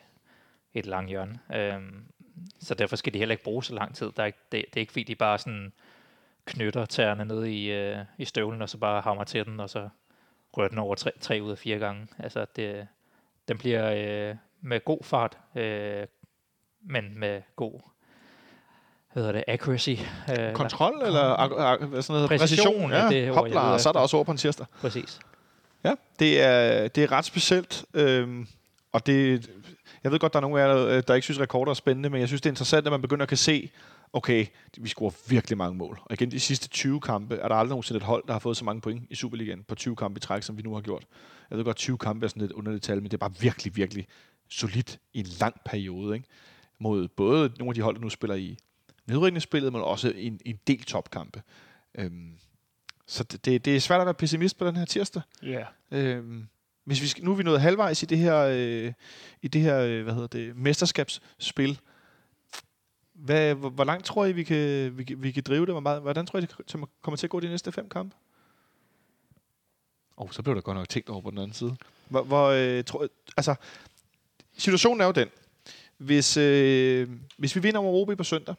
[0.75, 1.39] et langt hjørne.
[1.55, 2.05] Øhm,
[2.61, 4.13] så derfor skal de heller ikke bruge så lang tid.
[4.17, 5.73] Der er ikke, det, det er ikke fordi, de bare sådan
[6.45, 9.89] knytter tæerne ned i, øh, i støvlen, og så bare hammer til den, og så
[10.57, 12.09] rører den over tre, tre ud af fire gange.
[12.19, 12.89] Altså, det,
[13.49, 13.93] den bliver
[14.31, 16.07] øh, med god fart, øh,
[16.91, 17.81] men med god
[19.13, 19.91] hvad hedder det, accuracy.
[20.39, 22.41] Øh, Kontrol, eller ak- ak- hvad sådan noget?
[22.41, 24.67] Præcision, ja, det ord, Hopla, og så er der også over på en tirsdag.
[24.81, 25.21] Præcis.
[25.85, 27.85] Ja, det er, det er ret specielt.
[27.95, 28.47] Øhm,
[28.93, 29.51] og det,
[30.05, 32.11] jeg ved godt, der er nogle af jer, der, der ikke synes, rekorder er spændende,
[32.11, 33.71] men jeg synes, det er interessant, at man begynder at kan se,
[34.13, 34.47] okay,
[34.79, 36.01] vi scorer virkelig mange mål.
[36.05, 38.57] Og igen, de sidste 20 kampe, er der aldrig nogensinde et hold, der har fået
[38.57, 41.05] så mange point i Superligaen på 20 kampe i træk, som vi nu har gjort.
[41.51, 43.77] Jeg ved godt, 20 kampe er sådan lidt underligt tal, men det er bare virkelig,
[43.77, 44.07] virkelig
[44.53, 46.15] solidt i en lang periode.
[46.15, 46.29] Ikke?
[46.79, 48.59] Mod både nogle af de hold, der nu spiller i
[49.07, 51.43] nedrykningsspillet, men også en, en del topkampe.
[51.95, 52.39] Øhm,
[53.07, 55.23] så det, det, er svært at være pessimist på den her tirsdag.
[55.43, 55.65] Ja.
[55.91, 56.49] Øhm,
[56.85, 58.93] hvis vi skal, nu er vi nået halvvejs i det her, øh,
[59.43, 61.81] i det her øh, hvad hedder det, mesterskabsspil.
[63.13, 65.83] Hvad, hvor, hvor langt tror I, vi kan, vi, vi kan drive det?
[65.83, 68.17] Hvordan tror I, det kommer til at gå de næste fem kampe?
[70.17, 71.77] Åh, oh, så blev der godt nok tænkt over på den anden side.
[72.09, 73.55] Hvor, hvor øh, tror, altså,
[74.59, 75.29] situationen er jo den.
[75.99, 78.55] Hvis, øh, hvis vi vinder over OB på søndag,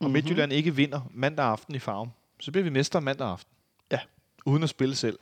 [0.00, 0.12] og Mhm.
[0.12, 3.52] Midtjylland ikke vinder mandag aften i farven, så bliver vi mester mandag aften.
[3.92, 3.98] Ja.
[4.46, 5.18] Uden at spille selv.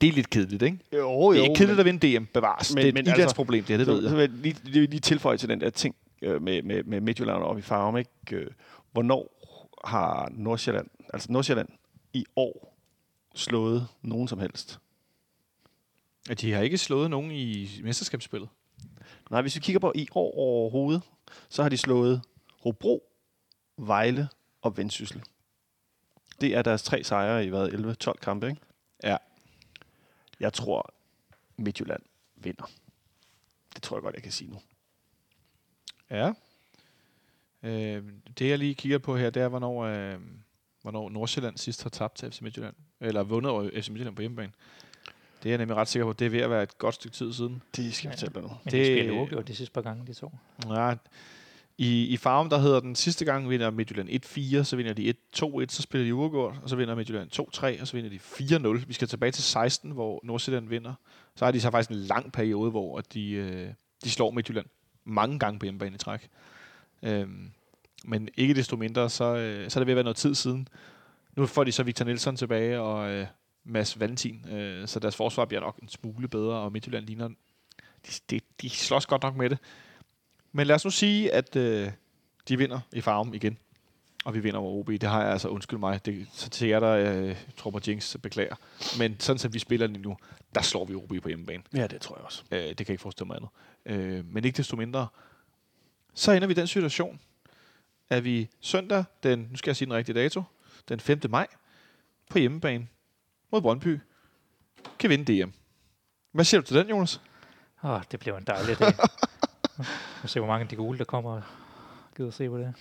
[0.00, 0.78] Det er lidt kedeligt, ikke?
[0.92, 2.74] Jo, det er ikke kedeligt at vinde DM, bevares.
[2.74, 4.16] men- Men, det er men et altså, idrætsproblem, det, er, det så, ved så jeg.
[4.16, 7.42] vil jeg lige, lige, lige tilføje til den der ting øh, med, med, med Midtjylland
[7.42, 8.10] og i Farum, ikke?
[8.32, 8.46] Øh,
[8.92, 9.48] Hvornår
[9.84, 11.68] har Nordsjælland, altså Nordsjælland
[12.12, 12.76] i år
[13.34, 14.78] slået nogen som helst?
[16.30, 18.48] At de har ikke slået nogen i mesterskabsspillet.
[19.32, 21.02] Nej, hvis vi kigger på i år overhovedet,
[21.48, 22.22] så har de slået
[22.62, 23.02] Hobro,
[23.76, 24.28] Vejle
[24.62, 25.22] og Vendsyssel.
[26.40, 27.68] Det er deres tre sejre i hvad,
[28.08, 28.60] 11-12 kampe, ikke?
[29.02, 29.16] Ja.
[30.40, 30.94] Jeg tror,
[31.56, 32.02] Midtjylland
[32.36, 32.70] vinder.
[33.74, 34.58] Det tror jeg godt, jeg kan sige nu.
[36.10, 36.32] Ja.
[37.62, 38.04] Øh,
[38.38, 40.20] det jeg lige kigger på her, det er, hvornår, øh,
[40.82, 42.74] hvornår Nordsjælland sidst har tabt til FC Midtjylland.
[43.00, 44.52] Eller vundet over FC Midtjylland på hjemmebane.
[45.42, 46.12] Det er jeg nemlig ret sikker på.
[46.12, 47.62] Det er ved at være et godt stykke tid siden.
[47.76, 48.26] Det skal jeg Ja.
[48.26, 48.48] fortælle dig nu.
[48.48, 48.80] Men Det- det...
[48.80, 50.32] de spiller uafgjort de sidste par gange, de to.
[50.68, 50.94] Ja,
[51.78, 55.66] i, I farven, der hedder den sidste gang, vinder Midtjylland 1-4, så vinder de 1-2-1,
[55.68, 58.86] så spiller de uafgjort, og så vinder Midtjylland 2-3, og så vinder de 4-0.
[58.86, 60.94] Vi skal tilbage til 16, hvor Nordsjælland vinder.
[61.36, 63.68] Så har de så faktisk en lang periode, hvor at de, øh,
[64.04, 64.66] de slår Midtjylland
[65.04, 66.28] mange gange på hjemmebane i træk.
[67.02, 67.50] Øhm,
[68.04, 70.68] men ikke desto mindre, så, øh, så er det ved at være noget tid siden.
[71.36, 73.26] Nu får de så Victor Nielsen tilbage og øh,
[73.64, 77.28] Mads Valentin, øh, så deres forsvar bliver nok en smule bedre, og Midtjylland ligner...
[78.06, 79.58] De, de, de slås godt nok med det.
[80.52, 81.90] Men lad os nu sige, at øh,
[82.48, 83.58] de vinder i farven igen.
[84.24, 84.88] Og vi vinder over OB.
[84.88, 88.16] Det har jeg altså, undskyld mig, det, så til jer, der øh, tror på Jinx,
[88.22, 88.54] beklager.
[88.98, 90.16] Men sådan som vi spiller lige nu,
[90.54, 91.62] der slår vi OB på hjemmebane.
[91.74, 92.42] Ja, det tror jeg også.
[92.50, 93.50] Øh, det kan jeg ikke forestille mig andet.
[93.86, 95.06] Øh, men ikke desto mindre,
[96.14, 97.20] så ender vi i den situation,
[98.10, 100.42] at vi søndag, den, nu skal jeg sige den rigtige dato,
[100.88, 101.20] den 5.
[101.28, 101.46] maj
[102.30, 102.88] på hjemmebane
[103.52, 104.00] mod Brøndby
[104.98, 105.50] kan vinde DM.
[106.32, 107.20] Hvad siger du til den, Jonas?
[107.84, 108.92] Åh, det bliver en dejlig dag.
[110.22, 111.42] Vi se, hvor mange af de gule, der kommer og
[112.16, 112.74] gider se på det.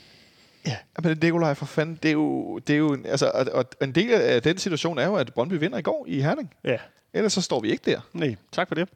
[0.65, 3.65] Ja, men Nikolaj, for fanden, det er jo, det er jo en, altså, og, og
[3.81, 6.53] en del af den situation er jo, at Brøndby vinder i går i Herning.
[6.63, 6.77] Ja.
[7.13, 8.01] Ellers så står vi ikke der.
[8.13, 8.89] Nej, tak for det.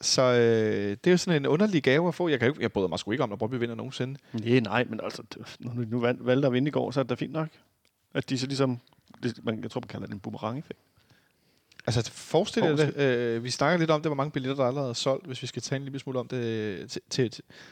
[0.00, 2.28] Så øh, det er jo sådan en underlig gave at få.
[2.28, 4.18] Jeg, kan jo, ikke- jeg bryder mig sgu ikke om, når Brøndby vinder nogensinde.
[4.32, 5.22] Nej, nej, men altså,
[5.60, 7.48] når du nu valg- valgte at vinde i går, så er det da fint nok.
[8.14, 8.80] At de så ligesom,
[9.22, 10.78] det, man, jeg tror, man kalder det en boomerang-effekt.
[11.86, 12.96] Altså, forestil dig det.
[12.96, 15.46] Øh, vi snakker lidt om det, hvor mange billetter, der allerede er solgt, hvis vi
[15.46, 17.30] skal tage en lille smule om det til, til,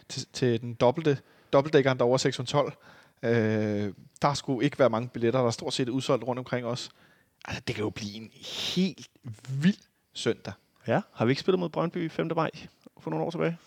[0.09, 1.19] til, til den dobbelte,
[1.53, 2.73] dobbeltdækkeren, der er over 612.
[3.23, 3.93] Øh,
[4.23, 6.91] der skulle ikke være mange billetter, der er stort set udsolgt rundt omkring os.
[7.45, 8.31] Altså, det kan jo blive en
[8.75, 9.09] helt
[9.49, 9.77] vild
[10.15, 10.53] søndag.
[10.87, 12.31] Ja, har vi ikke spillet mod Brøndby 5.
[12.37, 12.51] maj
[13.01, 13.59] for nogle år tilbage?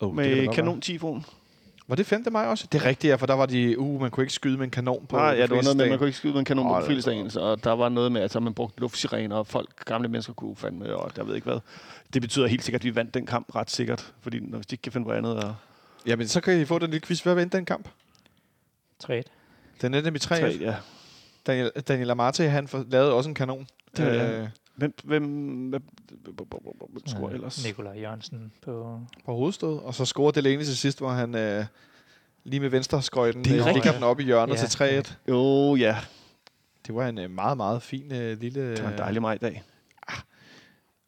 [0.00, 1.24] Oh, Med kanon-tifon.
[1.88, 2.24] Var det 5.
[2.32, 2.66] maj også?
[2.72, 4.70] Det er rigtigt, ja, for der var de, uh, man kunne ikke skyde med en
[4.70, 6.66] kanon på Nej, ja, det var noget med, man kunne ikke skyde med en kanon
[6.66, 9.46] Hold på da fødselsdagen, så der var noget med, at så man brugte luftsirener, og
[9.46, 11.60] folk, gamle mennesker kunne fandme, og jeg ved ikke hvad.
[12.12, 14.74] Det betyder helt sikkert, at vi vandt den kamp ret sikkert, fordi når hvis de
[14.74, 15.36] ikke kan finde på andet.
[15.36, 15.54] Og
[16.06, 17.20] Jamen, så kan I få den lille quiz.
[17.20, 17.88] Hvad vendte den kamp?
[18.98, 19.22] 3
[19.82, 20.74] Den endte med 3 tre, ja.
[21.46, 23.66] Daniel, Daniel Amarte, han for, lavede også en kanon.
[23.96, 24.50] Det er det.
[24.82, 25.24] Hvem, hvem,
[25.70, 25.82] hvem,
[26.90, 27.64] hvem scorer ellers?
[27.66, 29.00] Nikolaj Jørgensen på...
[29.24, 31.64] på hovedstød, og så scorede Delaney til sidst, hvor han øh,
[32.44, 34.66] lige med venstre skøjten Det er øh, ligger den op i hjørnet Ja.
[34.66, 35.14] til 3-1.
[35.28, 35.96] Jo, ja.
[36.86, 38.70] Det var en øh, meget, meget fin øh, lille...
[38.76, 39.62] Det var en dejlig majdag.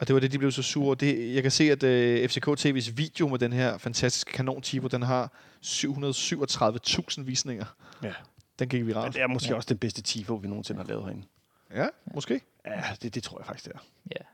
[0.01, 0.95] Og det var det, de blev så sure.
[0.95, 5.03] Det, jeg kan se, at øh, FCK TV's video med den her fantastiske kanon den
[5.03, 5.33] har
[5.64, 7.64] 737.000 visninger.
[8.03, 8.12] Ja.
[8.59, 9.14] Den gik Men viralt.
[9.14, 9.57] det er måske Ja.
[9.57, 11.22] også den bedste tifo, vi nogensinde har lavet herinde.
[11.75, 12.41] Ja, måske.
[12.66, 13.79] Ja, det, det tror jeg faktisk, det er.
[14.11, 14.25] Ja.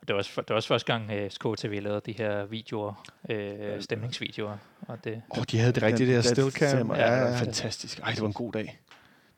[0.00, 3.08] Og Det var, også, det var også første gang, uh, SKTV lavede de her videoer,
[3.30, 4.56] øh, stemningsvideoer.
[4.80, 6.90] Og det, Åh, oh, de havde det rigtige, det her stillcam.
[6.90, 7.40] Ja, Ja, ja, ja.
[7.40, 7.98] fantastisk.
[8.00, 8.80] Ej, det var en god dag.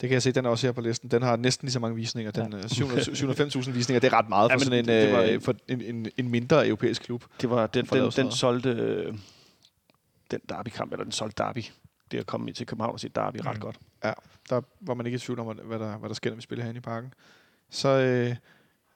[0.00, 1.10] Det kan jeg se, den er også her på listen.
[1.10, 2.30] Den har næsten lige så mange visninger.
[2.32, 2.58] Den Ja.
[2.58, 3.02] øh, 700
[3.46, 4.00] 705.000 visninger.
[4.00, 6.10] Det er ret meget for Ja, sådan en, det- det var- øh, for en, en,
[6.16, 7.24] en mindre europæisk klub.
[7.40, 9.14] Det var den, den, sådan den solgte øh,
[10.30, 11.64] den derby-kamp, eller den solgte derby.
[12.10, 13.46] Det at komme til København og se derby mm.
[13.46, 13.78] ret godt.
[14.50, 16.64] Der var man ikke i tvivl om, hvad der, hvad der sker, når vi spiller
[16.64, 17.14] herinde i parken.
[17.70, 18.36] Så øh,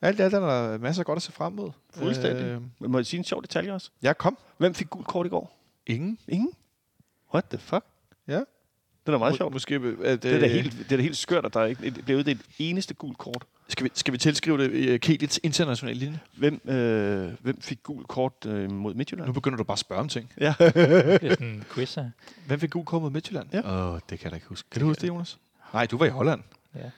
[0.02, 1.70] alt i alt er der masser af godt at se frem mod.
[1.94, 2.44] Fuldstændig.
[2.44, 3.90] Øh, Men må jeg sige en sjov detalje også?
[4.02, 4.38] ja, kom.
[4.58, 5.58] Hvem fik gul kort i går?
[5.86, 6.18] Ingen.
[6.28, 6.52] Ingen?
[7.34, 7.84] What the fuck?
[8.28, 8.38] Ja.
[8.38, 9.52] Det er da meget Må- sjovt.
[9.52, 11.90] Måske, at, Det er da øh, helt, det er da helt skørt, at der ikke
[11.90, 13.44] bliver uddelt et eneste gul kort.
[13.68, 16.20] Skal vi, skal vi tilskrive det uh, Kedits internationale linje?
[16.36, 19.26] Hvem, øh, hvem fik gul kort øh, mod Midtjylland?
[19.26, 20.32] Nu begynder du bare at spørge om ting.
[20.40, 20.54] Ja.
[20.58, 22.10] det er sådan en quiz her.
[22.46, 23.48] Hvem fik gul kort mod Midtjylland?
[23.52, 23.86] Ja.
[23.88, 24.70] Åh, oh, det kan jeg da ikke huske.
[24.70, 25.38] Kan du huske det, Jonas?
[25.72, 26.42] Nej, du var i Holland.
[26.74, 26.90] Ja.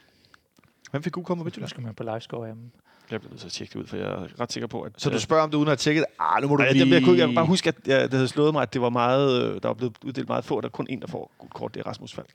[0.96, 1.68] Hvem fik gul kort mod Nu Midtjylland?
[1.68, 2.46] skal man på livescore.
[2.46, 2.72] Jamen.
[3.10, 4.92] Jeg bliver nødt til at tjekke det ud, for jeg er ret sikker på, at...
[4.96, 6.04] Så du øh, spørger om det uden at have tjekket?
[6.18, 6.84] Ah, nu må du Nej, lige...
[6.84, 8.88] det, jeg, kunne, jeg bare huske, at ja, det havde slået mig, at det var
[8.88, 11.30] meget, øh, der var blevet uddelt meget få, og der er kun en, der får
[11.38, 12.28] gult kort, det er Rasmus Falk.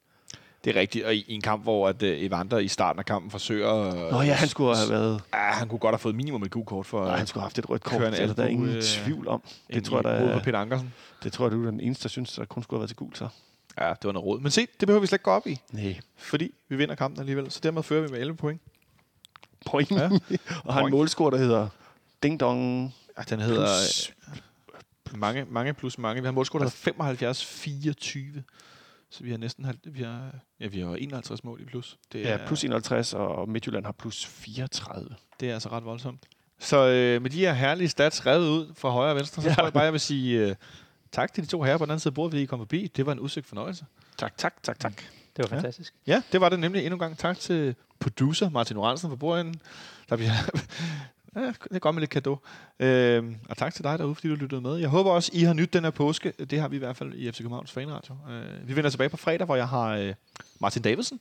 [0.64, 3.32] Det er rigtigt, og i, en kamp, hvor at, uh, Evander i starten af kampen
[3.32, 4.12] forsøger...
[4.12, 5.22] Nå ja, han skulle have været...
[5.34, 7.06] Ja, han kunne godt have fået minimum et gult kort for...
[7.06, 9.42] Nej, han skulle have haft et rødt kort, altså, der er ingen øh, tvivl om.
[9.74, 10.94] Det tror jeg, der er, Peter Ankersen.
[11.24, 12.98] det tror jeg, du er den eneste, der synes, der kun skulle have været til
[12.98, 13.28] gul, så.
[13.80, 14.40] Ja, det var noget råd.
[14.42, 16.00] Men se, det behøver vi slet ikke gå op i, Nej.
[16.18, 17.52] fordi vi vinder kampen alligevel.
[17.52, 18.62] Så dermed fører vi med 11 point.
[19.66, 19.92] Point.
[19.92, 20.10] Ja.
[20.66, 21.68] Og har en målscore, der hedder
[22.24, 22.94] Ding Dong.
[23.18, 24.14] Ja, den hedder Plus,
[25.14, 26.22] øh, mange, mange plus mange.
[26.22, 27.34] Vi har målscore, der hedder
[28.40, 28.42] 75-24.
[29.10, 31.98] Så vi har næsten halv- vi har, ja, vi har 51 mål i plus.
[32.12, 35.16] Det ja, plus 51, og Midtjylland har plus 34.
[35.40, 36.24] Det er altså ret voldsomt.
[36.60, 39.54] Så øh, med de her herlige stats revet ud fra højre og venstre, så Ja.
[39.56, 40.56] tror jeg bare, jeg vil sige øh,
[41.12, 42.92] tak til de to herrer på den anden side af bordet, fordi I kom forbi.
[42.96, 43.86] Det var en udsøgt fornøjelse.
[44.18, 44.94] Tak, tak, tak, tak.
[45.38, 45.56] Det var Ja.
[45.56, 45.94] fantastisk.
[46.08, 47.18] Ja, det var det nemlig endnu en gang.
[47.18, 49.62] Tak til producer Martin Oransen for bordenden.
[50.10, 50.32] Der bliver
[51.36, 52.38] ja, det er godt med lidt kado.
[52.80, 54.76] Øhm, og tak til dig derude, fordi du lyttede med.
[54.78, 56.32] Jeg håber også, I har nyt den her påske.
[56.32, 58.16] Det har vi i hvert fald i FC Københavns Fanradio.
[58.30, 60.14] Øh, vi vender tilbage på fredag, hvor jeg har øh,
[60.60, 61.20] Martin Davidsen,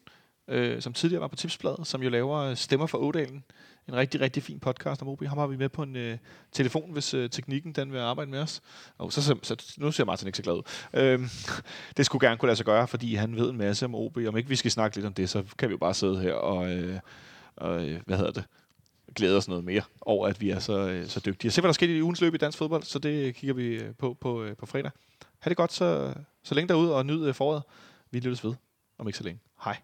[0.48, 3.44] øh, som tidligere var på Tipsbladet, som jo laver øh, Stemmer for Ådalen.
[3.90, 5.24] En rigtig, rigtig fin podcast om OB.
[5.24, 6.18] Ham har vi med på en øh,
[6.52, 8.60] telefon, hvis øh, teknikken den vil arbejde med os.
[8.98, 10.62] Og så, så, så nu ser Martin ikke så glad ud.
[10.94, 11.28] Øhm,
[11.96, 14.16] det skulle gerne kunne lade sig gøre, fordi han ved en masse om OB.
[14.16, 16.34] Om ikke vi skal snakke lidt om det, så kan vi jo bare sidde her
[16.34, 17.00] og, øh,
[17.56, 18.44] og øh, hvad hedder det,
[19.14, 21.50] glæde os noget mere over, at vi er så, øh, så dygtige.
[21.50, 23.66] Se, hvad der sker i ugens løb i dansk fodbold, så det øh, kigger vi
[23.66, 24.90] øh, på på, øh, på fredag.
[25.38, 27.62] Ha' det godt så, så længe derude, og nyd øh, foråret.
[28.10, 28.54] Vi lyttes ved
[28.98, 29.40] om ikke så længe.
[29.64, 29.76] Hej.